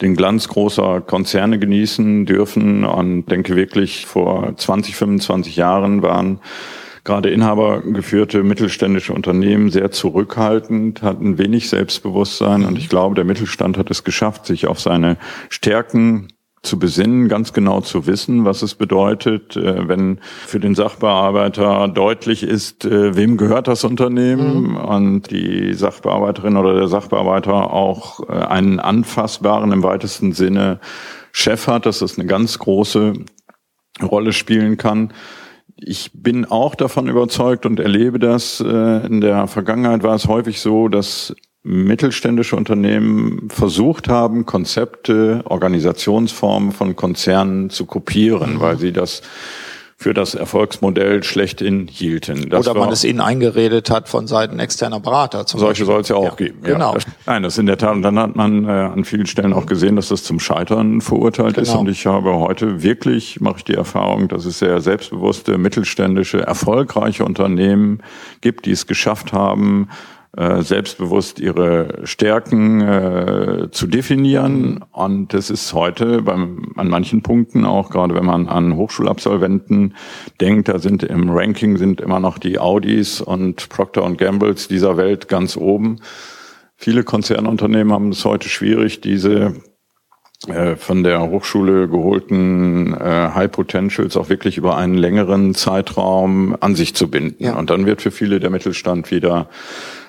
den 0.00 0.16
Glanz 0.16 0.48
großer 0.48 1.02
Konzerne 1.02 1.58
genießen 1.58 2.24
dürfen 2.24 2.86
und 2.86 3.26
denke 3.26 3.54
wirklich, 3.54 4.06
vor 4.06 4.56
20, 4.56 4.96
25 4.96 5.56
Jahren 5.56 6.00
waren 6.00 6.40
gerade 7.04 7.30
inhabergeführte 7.30 8.42
mittelständische 8.42 9.12
Unternehmen 9.12 9.70
sehr 9.70 9.90
zurückhaltend, 9.90 11.02
hatten 11.02 11.38
wenig 11.38 11.68
Selbstbewusstsein 11.68 12.64
und 12.64 12.78
ich 12.78 12.88
glaube, 12.88 13.14
der 13.14 13.24
Mittelstand 13.24 13.76
hat 13.76 13.90
es 13.90 14.04
geschafft, 14.04 14.46
sich 14.46 14.66
auf 14.66 14.80
seine 14.80 15.18
Stärken 15.50 16.28
zu 16.64 16.78
besinnen, 16.78 17.28
ganz 17.28 17.52
genau 17.52 17.82
zu 17.82 18.06
wissen, 18.06 18.44
was 18.44 18.62
es 18.62 18.74
bedeutet, 18.74 19.54
äh, 19.56 19.86
wenn 19.86 20.18
für 20.46 20.58
den 20.58 20.74
Sachbearbeiter 20.74 21.88
deutlich 21.88 22.42
ist, 22.42 22.86
äh, 22.86 23.14
wem 23.14 23.36
gehört 23.36 23.68
das 23.68 23.84
Unternehmen 23.84 24.70
mhm. 24.70 24.76
und 24.76 25.30
die 25.30 25.74
Sachbearbeiterin 25.74 26.56
oder 26.56 26.74
der 26.74 26.88
Sachbearbeiter 26.88 27.72
auch 27.72 28.28
äh, 28.28 28.32
einen 28.32 28.80
anfassbaren, 28.80 29.72
im 29.72 29.82
weitesten 29.82 30.32
Sinne 30.32 30.80
Chef 31.32 31.66
hat, 31.66 31.84
dass 31.84 31.98
das 31.98 32.18
eine 32.18 32.26
ganz 32.26 32.58
große 32.58 33.12
Rolle 34.02 34.32
spielen 34.32 34.76
kann. 34.76 35.12
Ich 35.76 36.10
bin 36.14 36.44
auch 36.44 36.74
davon 36.74 37.08
überzeugt 37.08 37.66
und 37.66 37.80
erlebe 37.80 38.18
das. 38.18 38.60
Äh, 38.60 39.06
in 39.06 39.20
der 39.20 39.46
Vergangenheit 39.48 40.02
war 40.02 40.14
es 40.14 40.28
häufig 40.28 40.60
so, 40.60 40.88
dass 40.88 41.34
mittelständische 41.64 42.56
Unternehmen 42.56 43.48
versucht 43.48 44.08
haben, 44.08 44.44
Konzepte, 44.44 45.42
Organisationsformen 45.46 46.72
von 46.72 46.94
Konzernen 46.94 47.70
zu 47.70 47.86
kopieren, 47.86 48.54
mhm. 48.54 48.60
weil 48.60 48.78
sie 48.78 48.92
das 48.92 49.22
für 49.96 50.12
das 50.12 50.34
Erfolgsmodell 50.34 51.22
schlechthin 51.22 51.86
hielten. 51.88 52.50
Das 52.50 52.66
Oder 52.66 52.78
man 52.78 52.90
es 52.90 53.04
ihnen 53.04 53.20
eingeredet 53.20 53.90
hat 53.90 54.08
von 54.08 54.26
Seiten 54.26 54.58
externer 54.58 55.00
Berater. 55.00 55.46
Zum 55.46 55.60
solche 55.60 55.84
soll 55.84 56.00
es 56.00 56.08
ja 56.08 56.16
auch 56.16 56.24
ja, 56.24 56.34
geben. 56.34 56.58
Genau. 56.62 56.88
Ja, 56.88 56.94
das, 56.94 57.06
nein, 57.26 57.42
das 57.42 57.58
in 57.58 57.66
der 57.66 57.78
Tat. 57.78 57.92
Und 57.92 58.02
dann 58.02 58.18
hat 58.18 58.34
man 58.34 58.64
äh, 58.64 58.70
an 58.70 59.04
vielen 59.04 59.26
Stellen 59.26 59.52
auch 59.52 59.66
gesehen, 59.66 59.96
dass 59.96 60.08
das 60.08 60.24
zum 60.24 60.40
Scheitern 60.40 61.00
verurteilt 61.00 61.54
genau. 61.54 61.62
ist. 61.62 61.74
Und 61.74 61.88
ich 61.88 62.06
habe 62.06 62.34
heute 62.34 62.82
wirklich, 62.82 63.40
mache 63.40 63.58
ich 63.58 63.64
die 63.64 63.74
Erfahrung, 63.74 64.28
dass 64.28 64.44
es 64.44 64.58
sehr 64.58 64.80
selbstbewusste, 64.80 65.58
mittelständische, 65.58 66.40
erfolgreiche 66.40 67.24
Unternehmen 67.24 68.02
gibt, 68.40 68.66
die 68.66 68.72
es 68.72 68.86
geschafft 68.86 69.32
haben, 69.32 69.88
selbstbewusst 70.62 71.38
ihre 71.38 72.00
Stärken 72.04 72.80
äh, 72.80 73.68
zu 73.70 73.86
definieren. 73.86 74.84
Und 74.90 75.32
das 75.32 75.50
ist 75.50 75.72
heute 75.72 76.22
beim, 76.22 76.72
an 76.76 76.88
manchen 76.88 77.22
Punkten 77.22 77.64
auch, 77.64 77.90
gerade 77.90 78.14
wenn 78.14 78.24
man 78.24 78.48
an 78.48 78.76
Hochschulabsolventen 78.76 79.94
denkt, 80.40 80.68
da 80.68 80.78
sind 80.78 81.04
im 81.04 81.30
Ranking 81.30 81.76
sind 81.76 82.00
immer 82.00 82.20
noch 82.20 82.38
die 82.38 82.58
Audis 82.58 83.20
und 83.20 83.68
Procter 83.68 84.10
Gambles 84.14 84.68
dieser 84.68 84.96
Welt 84.96 85.28
ganz 85.28 85.56
oben. 85.56 86.00
Viele 86.76 87.04
Konzernunternehmen 87.04 87.92
haben 87.92 88.10
es 88.10 88.24
heute 88.24 88.48
schwierig, 88.48 89.00
diese 89.00 89.54
äh, 90.48 90.76
von 90.76 91.02
der 91.02 91.30
Hochschule 91.30 91.88
geholten 91.88 92.92
äh, 92.92 93.30
High 93.34 93.50
Potentials 93.50 94.16
auch 94.16 94.28
wirklich 94.28 94.58
über 94.58 94.76
einen 94.76 94.94
längeren 94.94 95.54
Zeitraum 95.54 96.56
an 96.60 96.74
sich 96.74 96.94
zu 96.94 97.08
binden. 97.08 97.42
Ja. 97.44 97.56
Und 97.56 97.70
dann 97.70 97.86
wird 97.86 98.02
für 98.02 98.10
viele 98.10 98.40
der 98.40 98.50
Mittelstand 98.50 99.10
wieder 99.10 99.48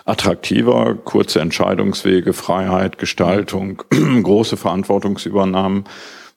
attraktiver, 0.05 0.95
kurze 1.03 1.41
Entscheidungswege, 1.41 2.33
Freiheit, 2.33 2.97
Gestaltung, 2.97 3.83
große 4.23 4.55
Verantwortungsübernahmen. 4.55 5.85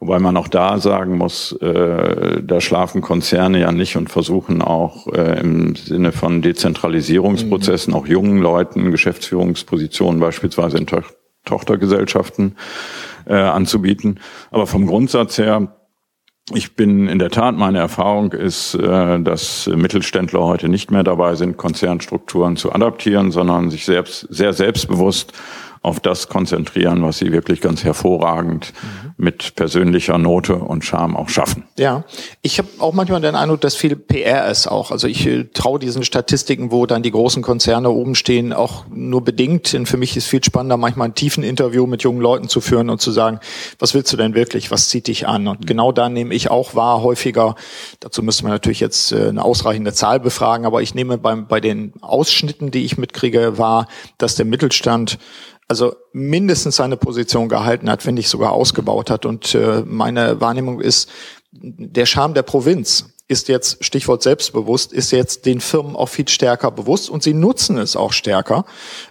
Wobei 0.01 0.21
man 0.21 0.37
auch 0.37 0.49
da 0.49 0.79
sagen 0.79 1.19
muss, 1.19 1.53
äh, 1.61 2.41
da 2.41 2.61
schlafen 2.61 3.03
Konzerne 3.03 3.61
ja 3.61 3.73
nicht 3.73 3.97
und 3.97 4.09
versuchen 4.11 4.63
auch 4.63 5.09
äh, 5.09 5.41
im 5.41 5.75
Sinne 5.75 6.13
von 6.13 6.41
Dezentralisierungsprozessen 6.41 7.93
mhm. 7.93 7.99
auch 7.99 8.07
jungen 8.07 8.41
Leuten 8.41 8.91
Geschäftsführungspositionen 8.91 10.21
beispielsweise 10.21 10.79
in 10.79 10.87
to 10.87 11.03
Tochtergesellschaften 11.45 12.57
äh, 13.27 13.35
anzubieten. 13.35 14.21
Aber 14.51 14.67
vom 14.67 14.87
Grundsatz 14.87 15.39
her 15.39 15.78
ich 16.55 16.75
bin 16.75 17.09
in 17.09 17.19
der 17.19 17.31
Tat, 17.31 17.57
meine 17.57 17.79
Erfahrung 17.79 18.33
ist, 18.33 18.75
äh, 18.75 19.21
dass 19.21 19.67
Mittelständler 19.67 20.41
heute 20.41 20.69
nicht 20.69 20.91
mehr 20.91 21.03
dabei 21.03 21.35
sind, 21.35 21.57
Konzernstrukturen 21.57 22.57
zu 22.57 22.73
adaptieren, 22.73 23.31
sondern 23.31 23.71
sich 23.71 23.85
selbst, 23.85 24.27
sehr 24.31 24.53
selbstbewusst 24.53 25.33
auf 25.83 26.01
das 26.01 26.29
konzentrieren, 26.29 27.03
was 27.03 27.19
sie 27.19 27.33
wirklich 27.33 27.61
ganz 27.61 27.85
hervorragend 27.85 28.73
mhm. 28.83 29.13
mit 29.17 29.55
persönlicher 29.55 30.19
Note 30.19 30.57
und 30.57 30.85
Charme 30.85 31.17
auch 31.17 31.29
schaffen. 31.29 31.65
Ja, 31.79 32.05
ich 32.43 32.59
habe 32.59 32.69
auch 32.79 32.93
manchmal 32.93 33.21
den 33.21 33.35
Eindruck, 33.35 33.61
dass 33.61 33.75
viel 33.75 33.97
PR 33.97 34.51
ist 34.51 34.67
auch. 34.67 34.91
Also 34.91 35.07
ich 35.07 35.27
äh, 35.27 35.45
traue 35.45 35.79
diesen 35.79 36.03
Statistiken, 36.03 36.71
wo 36.71 36.87
dann 36.87 37.03
die 37.03 37.11
großen 37.11 37.43
Konzerne 37.43 37.91
oben 37.91 38.15
stehen, 38.15 38.53
auch 38.53 38.87
nur 38.91 39.23
bedingt. 39.23 39.73
Denn 39.73 39.87
für 39.87 39.97
mich 39.97 40.17
ist 40.17 40.27
viel 40.27 40.43
spannender, 40.43 40.77
manchmal 40.77 41.09
ein 41.09 41.15
tiefen 41.15 41.45
Interview 41.45 41.87
mit 41.87 42.03
jungen 42.03 42.21
Leuten 42.21 42.49
zu 42.49 42.61
führen 42.61 42.91
und 42.91 43.01
zu 43.01 43.11
sagen, 43.11 43.41
was 43.79 43.95
willst 43.95 44.13
du 44.13 44.17
denn 44.17 44.35
wirklich, 44.35 44.71
was 44.71 44.89
zieht 44.89 45.07
dich 45.07 45.27
an? 45.27 45.49
Und 45.49 45.67
genau 45.67 45.93
da 45.93 46.09
nehme 46.09 46.35
ich 46.35 46.51
auch 46.51 46.75
wahr, 46.75 47.03
häufiger, 47.03 47.55
dazu 48.01 48.23
müsste 48.23 48.45
man 48.45 48.53
natürlich 48.53 48.81
jetzt 48.81 49.13
äh, 49.13 49.29
eine 49.29 49.45
ausreichende 49.45 49.93
Zahl 49.93 50.21
befragen, 50.21 50.67
aber 50.67 50.83
ich 50.83 50.95
nehme 50.95 51.19
beim, 51.19 51.47
bei 51.47 51.61
den 51.61 51.93
Ausschnitten, 52.01 52.71
die 52.71 52.85
ich 52.85 52.99
mitkriege, 52.99 53.59
wahr, 53.59 53.87
dass 54.19 54.35
der 54.35 54.47
Mittelstand 54.47 55.19
also 55.69 55.95
mindestens 56.13 56.77
seine 56.77 56.97
Position 56.97 57.49
gehalten 57.49 57.91
hat, 57.91 58.07
wenn 58.07 58.15
nicht 58.15 58.29
sogar 58.31 58.53
ausgebaut 58.53 59.11
hat. 59.11 59.27
Und 59.27 59.55
äh, 59.55 59.83
meine 59.87 60.41
Wahrnehmung 60.41 60.81
ist, 60.81 61.11
der 61.53 62.07
Charme 62.07 62.35
der 62.35 62.43
Provinz 62.43 63.11
ist 63.29 63.49
jetzt, 63.49 63.85
Stichwort 63.85 64.23
selbstbewusst, 64.23 64.93
ist 64.93 65.11
jetzt 65.11 65.45
den 65.45 65.61
Firmen 65.61 65.95
auch 65.95 66.09
viel 66.09 66.27
stärker 66.29 66.71
bewusst 66.71 67.11
und 67.11 67.23
sie 67.23 67.35
nutzen 67.35 67.77
es 67.77 67.95
auch 67.95 68.13
stärker, 68.13 68.65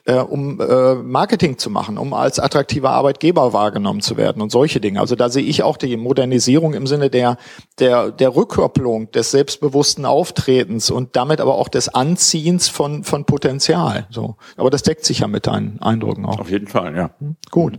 äh, 0.06 0.16
um 0.16 0.60
äh, 0.60 0.96
Marketing 0.96 1.60
zu 1.60 1.70
machen, 1.70 2.00
um 2.00 2.14
als 2.14 2.40
attraktiver 2.40 2.90
Arbeitgeber 2.90 3.54
wahrgenommen 3.54 4.02
zu 4.02 4.18
werden 4.18 4.42
und 4.42 4.52
solche 4.52 4.82
Dinge. 4.82 5.00
Also 5.00 5.16
da 5.16 5.30
sehe 5.30 5.44
ich 5.44 5.62
auch 5.62 5.78
die 5.78 5.96
Modernisierung 5.98 6.74
im 6.74 6.88
Sinne 6.88 7.12
der, 7.12 7.38
der, 7.78 8.12
der 8.12 8.36
Rückkopplung 8.36 9.12
des 9.12 9.30
selbstbewussten 9.30 10.06
Auftretens 10.06 10.90
und 10.90 11.16
damit 11.16 11.40
aber 11.40 11.54
auch 11.54 11.70
des 11.70 11.88
Anziehens 11.88 12.70
von, 12.70 13.04
von 13.04 13.26
Potenzial. 13.26 14.08
So. 14.10 14.36
Aber 14.56 14.72
das 14.72 14.82
deckt 14.82 15.06
sich 15.06 15.20
ja 15.20 15.28
mit 15.28 15.46
deinen 15.46 15.80
Eindrücken 15.80 16.26
auch. 16.26 16.40
Auf 16.40 16.50
jeden 16.50 16.68
Fall, 16.68 16.96
ja. 16.96 17.12
Gut. 17.52 17.78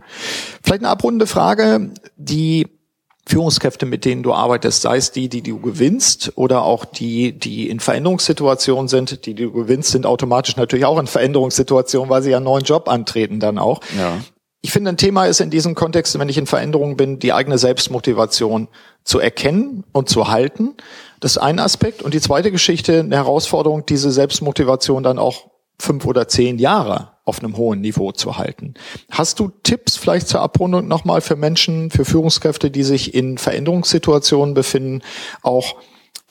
Vielleicht 0.62 0.82
eine 0.82 0.90
abrundende 0.90 1.26
Frage, 1.26 1.90
die 2.16 2.77
Führungskräfte, 3.28 3.84
mit 3.84 4.06
denen 4.06 4.22
du 4.22 4.32
arbeitest, 4.32 4.80
sei 4.82 4.96
es 4.96 5.12
die, 5.12 5.28
die 5.28 5.42
du 5.42 5.60
gewinnst 5.60 6.32
oder 6.36 6.62
auch 6.62 6.86
die, 6.86 7.38
die 7.38 7.68
in 7.68 7.78
Veränderungssituationen 7.78 8.88
sind, 8.88 9.26
die, 9.26 9.34
die 9.34 9.44
du 9.44 9.52
gewinnst, 9.52 9.90
sind 9.90 10.06
automatisch 10.06 10.56
natürlich 10.56 10.86
auch 10.86 10.98
in 10.98 11.06
Veränderungssituationen, 11.06 12.08
weil 12.08 12.22
sie 12.22 12.30
ja 12.30 12.38
einen 12.38 12.44
neuen 12.44 12.64
Job 12.64 12.88
antreten 12.88 13.38
dann 13.38 13.58
auch. 13.58 13.80
Ja. 13.98 14.18
Ich 14.62 14.72
finde, 14.72 14.90
ein 14.90 14.96
Thema 14.96 15.26
ist 15.26 15.40
in 15.40 15.50
diesem 15.50 15.74
Kontext, 15.74 16.18
wenn 16.18 16.30
ich 16.30 16.38
in 16.38 16.46
Veränderungen 16.46 16.96
bin, 16.96 17.18
die 17.18 17.34
eigene 17.34 17.58
Selbstmotivation 17.58 18.68
zu 19.04 19.20
erkennen 19.20 19.84
und 19.92 20.08
zu 20.08 20.28
halten. 20.28 20.74
Das 21.20 21.32
ist 21.32 21.38
ein 21.38 21.58
Aspekt. 21.58 22.02
Und 22.02 22.14
die 22.14 22.20
zweite 22.20 22.50
Geschichte, 22.50 23.00
eine 23.00 23.16
Herausforderung, 23.16 23.84
diese 23.84 24.10
Selbstmotivation 24.10 25.02
dann 25.02 25.18
auch 25.18 25.50
fünf 25.78 26.06
oder 26.06 26.28
zehn 26.28 26.58
Jahre 26.58 27.12
auf 27.28 27.42
einem 27.42 27.56
hohen 27.56 27.80
Niveau 27.80 28.12
zu 28.12 28.38
halten. 28.38 28.74
Hast 29.10 29.38
du 29.38 29.50
Tipps 29.62 29.96
vielleicht 29.96 30.28
zur 30.28 30.40
Abrundung 30.40 30.88
nochmal 30.88 31.20
für 31.20 31.36
Menschen, 31.36 31.90
für 31.90 32.04
Führungskräfte, 32.04 32.70
die 32.70 32.82
sich 32.82 33.14
in 33.14 33.38
Veränderungssituationen 33.38 34.54
befinden, 34.54 35.02
auch 35.42 35.76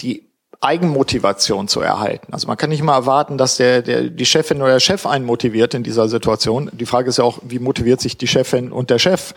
die 0.01 0.27
Eigenmotivation 0.60 1.67
zu 1.67 1.81
erhalten. 1.81 2.33
Also 2.33 2.47
man 2.47 2.57
kann 2.57 2.71
nicht 2.71 2.81
mal 2.81 2.95
erwarten, 2.95 3.38
dass 3.38 3.57
der, 3.57 3.81
der, 3.81 4.10
die 4.10 4.25
Chefin 4.25 4.62
oder 4.62 4.73
der 4.73 4.79
Chef 4.79 5.05
einen 5.05 5.25
motiviert 5.25 5.73
in 5.73 5.83
dieser 5.83 6.10
Situation. 6.10 6.71
Die 6.73 6.86
Frage 6.86 7.10
ist 7.10 7.17
ja 7.17 7.23
auch, 7.23 7.39
wie 7.43 7.60
motiviert 7.60 8.01
sich 8.01 8.17
die 8.17 8.27
Chefin 8.27 8.71
und 8.71 8.89
der 8.89 8.99
Chef? 8.99 9.33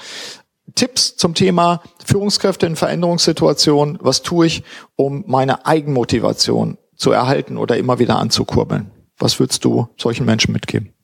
Tipps 0.74 1.16
zum 1.16 1.34
Thema 1.34 1.82
Führungskräfte 2.04 2.66
in 2.66 2.76
Veränderungssituationen. 2.76 3.98
Was 4.00 4.22
tue 4.22 4.46
ich, 4.46 4.62
um 4.96 5.24
meine 5.26 5.66
Eigenmotivation 5.66 6.78
zu 6.96 7.10
erhalten 7.12 7.58
oder 7.58 7.76
immer 7.76 7.98
wieder 7.98 8.16
anzukurbeln? 8.18 8.90
Was 9.18 9.38
würdest 9.38 9.64
du 9.64 9.88
solchen 9.98 10.24
Menschen 10.24 10.52
mitgeben? 10.52 10.94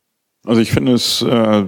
Also 0.46 0.60
ich 0.60 0.70
finde 0.70 0.92
es 0.92 1.22
äh, 1.22 1.64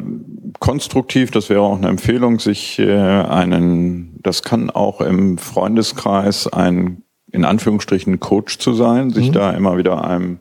konstruktiv, 0.61 1.31
das 1.33 1.51
wäre 1.51 1.61
auch 1.61 1.77
eine 1.77 1.89
Empfehlung, 1.89 2.39
sich 2.39 2.79
äh, 2.79 2.93
einen, 2.93 4.19
das 4.23 4.43
kann 4.43 4.71
auch 4.71 5.01
im 5.01 5.37
Freundeskreis 5.37 6.47
ein 6.47 7.03
in 7.31 7.45
Anführungsstrichen 7.45 8.21
Coach 8.21 8.59
zu 8.59 8.73
sein, 8.73 9.11
sich 9.11 9.29
mhm. 9.29 9.33
da 9.33 9.51
immer 9.51 9.77
wieder 9.77 10.05
einem 10.05 10.41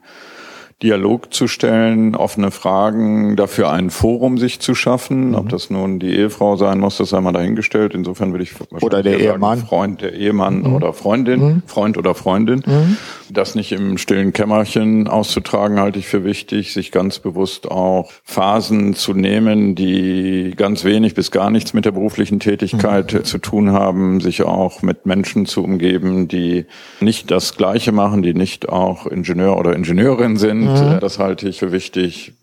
Dialog 0.84 1.34
zu 1.34 1.48
stellen, 1.48 2.16
offene 2.16 2.52
Fragen, 2.52 3.36
dafür 3.36 3.72
ein 3.72 3.90
Forum 3.90 4.38
sich 4.38 4.60
zu 4.60 4.76
schaffen. 4.76 5.30
Mhm. 5.30 5.36
Ob 5.36 5.50
das 5.50 5.72
nun 5.72 5.98
die 5.98 6.16
Ehefrau 6.16 6.56
sein 6.56 6.78
muss, 6.78 6.98
das 6.98 7.10
sei 7.10 7.20
mal 7.20 7.32
dahingestellt. 7.32 7.96
Insofern 7.96 8.32
würde 8.32 8.44
ich 8.44 8.54
oder 8.82 9.02
der 9.02 9.20
Ehemann, 9.20 9.58
Freund, 9.58 10.02
der 10.02 10.14
Ehemann 10.14 10.60
mhm. 10.60 10.76
oder 10.76 10.94
Freundin, 10.94 11.42
mhm. 11.42 11.64
Freund 11.66 11.98
oder 11.98 12.14
Freundin. 12.14 12.62
Mhm. 12.64 12.98
Das 13.32 13.56
nicht 13.56 13.72
im 13.72 13.98
stillen 13.98 14.34
Kämmerchen 14.34 15.08
auszutragen, 15.08 15.80
halte 15.80 15.98
ich 15.98 16.08
für 16.08 16.24
wichtig, 16.24 16.74
sich 16.74 16.92
ganz 16.92 17.18
bewusst 17.18 17.70
auch 17.70 18.12
Phasen 18.24 18.94
zu 18.94 19.16
nehmen, 19.16 19.74
die 19.74 20.54
ganz 20.56 20.84
wenig 20.84 21.16
bis 21.16 21.32
gar 21.32 21.50
nichts 21.50 21.74
mit 21.74 21.86
der 21.86 21.92
beruflichen 21.92 22.40
Tätigkeit 22.40 23.14
mhm. 23.14 23.24
zu 23.24 23.40
tun 23.40 23.72
haben, 23.72 24.22
sich 24.22 24.44
auch 24.44 24.84
mit 24.84 25.08
Menschen 25.08 25.48
zu 25.48 25.64
umgeben, 25.64 26.28
die 26.28 26.66
nicht 27.00 27.32
das 27.32 27.58
Gleiche 27.58 27.92
machen, 27.92 28.22
die 28.22 28.36
nicht 28.36 28.70
auch 28.70 29.08
Ingenieur 29.08 29.58
oder 29.58 29.76
Ingenieurin 29.76 30.38
sind, 30.38 30.67
Mhm. 30.68 31.00
Das 31.00 31.20
halte 31.20 31.48
ich 31.48 31.60
für 31.60 31.72
wichtig. 31.72 32.34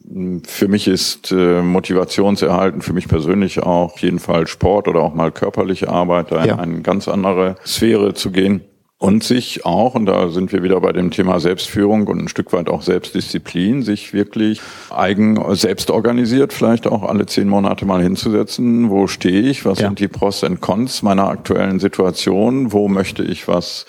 Für 0.46 0.68
mich 0.68 0.86
ist 0.86 1.32
äh, 1.32 1.62
Motivationserhalten, 1.62 2.82
für 2.82 2.92
mich 2.92 3.08
persönlich 3.08 3.62
auch 3.62 3.94
auf 3.94 3.98
jeden 4.00 4.18
Fall 4.18 4.46
Sport 4.46 4.88
oder 4.88 5.00
auch 5.00 5.14
mal 5.14 5.32
körperliche 5.32 5.88
Arbeit, 5.88 6.30
da 6.30 6.42
in 6.42 6.48
ja. 6.48 6.56
eine 6.56 6.82
ganz 6.82 7.08
andere 7.08 7.56
Sphäre 7.66 8.14
zu 8.14 8.30
gehen. 8.30 8.62
Und 8.96 9.22
sich 9.22 9.66
auch, 9.66 9.96
und 9.96 10.06
da 10.06 10.28
sind 10.30 10.52
wir 10.52 10.62
wieder 10.62 10.80
bei 10.80 10.92
dem 10.92 11.10
Thema 11.10 11.38
Selbstführung 11.38 12.06
und 12.06 12.20
ein 12.20 12.28
Stück 12.28 12.54
weit 12.54 12.70
auch 12.70 12.80
Selbstdisziplin, 12.80 13.82
sich 13.82 14.14
wirklich 14.14 14.62
eigen, 14.88 15.54
selbst 15.56 15.90
organisiert, 15.90 16.54
vielleicht 16.54 16.86
auch 16.86 17.02
alle 17.02 17.26
zehn 17.26 17.48
Monate 17.48 17.84
mal 17.84 18.02
hinzusetzen. 18.02 18.88
Wo 18.88 19.06
stehe 19.06 19.42
ich? 19.42 19.66
Was 19.66 19.80
ja. 19.80 19.88
sind 19.88 19.98
die 19.98 20.08
Pros 20.08 20.42
und 20.42 20.62
Cons 20.62 21.02
meiner 21.02 21.28
aktuellen 21.28 21.80
Situation? 21.80 22.72
Wo 22.72 22.88
möchte 22.88 23.24
ich 23.24 23.46
was 23.46 23.84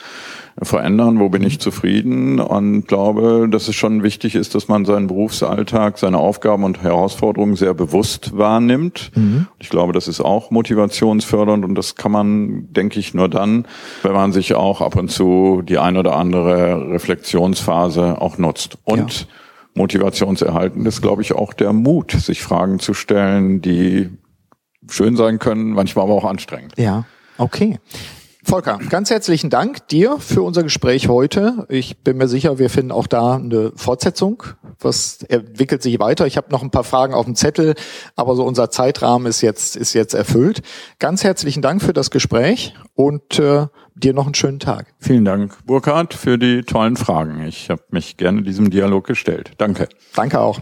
verändern, 0.62 1.20
wo 1.20 1.28
bin 1.28 1.44
ich 1.44 1.60
zufrieden 1.60 2.40
und 2.40 2.88
glaube, 2.88 3.50
dass 3.50 3.68
es 3.68 3.76
schon 3.76 4.04
wichtig 4.04 4.36
ist, 4.36 4.56
dass 4.56 4.70
man 4.70 4.86
seinen 4.86 5.08
Berufsalltag, 5.08 5.98
seine 5.98 6.18
Aufgaben 6.18 6.64
und 6.64 6.82
Herausforderungen 6.82 7.58
sehr 7.58 7.74
bewusst 7.74 8.38
wahrnimmt. 8.38 9.12
Mhm. 9.16 9.48
Ich 9.60 9.70
glaube, 9.70 9.92
das 9.92 10.08
ist 10.08 10.22
auch 10.22 10.52
motivationsfördernd 10.52 11.66
und 11.66 11.76
das 11.76 11.96
kann 11.96 12.12
man, 12.14 12.72
denke 12.72 13.02
ich, 13.02 13.14
nur 13.14 13.28
dann, 13.28 13.68
wenn 14.02 14.14
man 14.14 14.32
sich 14.32 14.54
auch 14.54 14.80
ab 14.80 14.96
und 14.96 15.12
zu 15.12 15.62
die 15.62 15.78
ein 15.78 15.98
oder 15.98 16.16
andere 16.16 16.90
Reflexionsphase 16.90 18.22
auch 18.22 18.38
nutzt. 18.38 18.78
Und 18.86 19.22
ja. 19.22 19.28
motivationserhaltend 19.74 20.88
ist, 20.88 21.02
glaube 21.02 21.22
ich, 21.22 21.34
auch 21.34 21.52
der 21.54 21.74
Mut, 21.74 22.12
sich 22.12 22.42
Fragen 22.42 22.80
zu 22.80 22.94
stellen, 22.94 23.62
die 23.62 24.10
schön 24.88 25.18
sein 25.18 25.38
können, 25.40 25.72
manchmal 25.72 26.06
aber 26.06 26.14
auch 26.14 26.26
anstrengend. 26.26 26.74
Ja. 26.78 27.04
Okay. 27.38 27.80
Volker, 28.46 28.78
ganz 28.90 29.10
herzlichen 29.10 29.50
Dank 29.50 29.88
dir 29.88 30.18
für 30.20 30.44
unser 30.44 30.62
Gespräch 30.62 31.08
heute. 31.10 31.66
Ich 31.68 32.04
bin 32.04 32.18
mir 32.18 32.28
sicher, 32.28 32.60
wir 32.60 32.70
finden 32.70 32.92
auch 32.92 33.08
da 33.08 33.38
eine 33.38 33.72
Fortsetzung. 33.76 34.44
Was 34.80 35.24
entwickelt 35.24 35.82
sich 35.82 36.00
weiter? 36.00 36.28
Ich 36.28 36.38
habe 36.38 36.52
noch 36.52 36.62
ein 36.62 36.70
paar 36.70 36.84
Fragen 36.84 37.16
auf 37.16 37.26
dem 37.26 37.34
Zettel, 37.34 37.74
aber 38.16 38.36
so 38.36 38.46
unser 38.46 38.70
Zeitrahmen 38.70 39.26
ist 39.26 39.42
jetzt 39.42 39.76
ist 39.76 39.94
jetzt 39.94 40.14
erfüllt. 40.14 40.62
Ganz 41.00 41.24
herzlichen 41.24 41.64
Dank 41.64 41.82
für 41.82 41.94
das 41.94 42.12
Gespräch 42.12 42.76
und 42.94 43.40
äh, 43.40 43.66
dir 43.96 44.14
noch 44.14 44.26
einen 44.26 44.36
schönen 44.36 44.60
Tag. 44.60 44.94
Vielen 45.00 45.26
Dank, 45.26 45.58
Burkhard, 45.66 46.14
für 46.14 46.38
die 46.38 46.62
tollen 46.62 46.98
Fragen. 46.98 47.44
Ich 47.48 47.72
habe 47.72 47.82
mich 47.90 48.16
gerne 48.16 48.44
diesem 48.44 48.70
Dialog 48.70 49.08
gestellt. 49.08 49.54
Danke. 49.58 49.90
Danke 50.14 50.40
auch. 50.40 50.62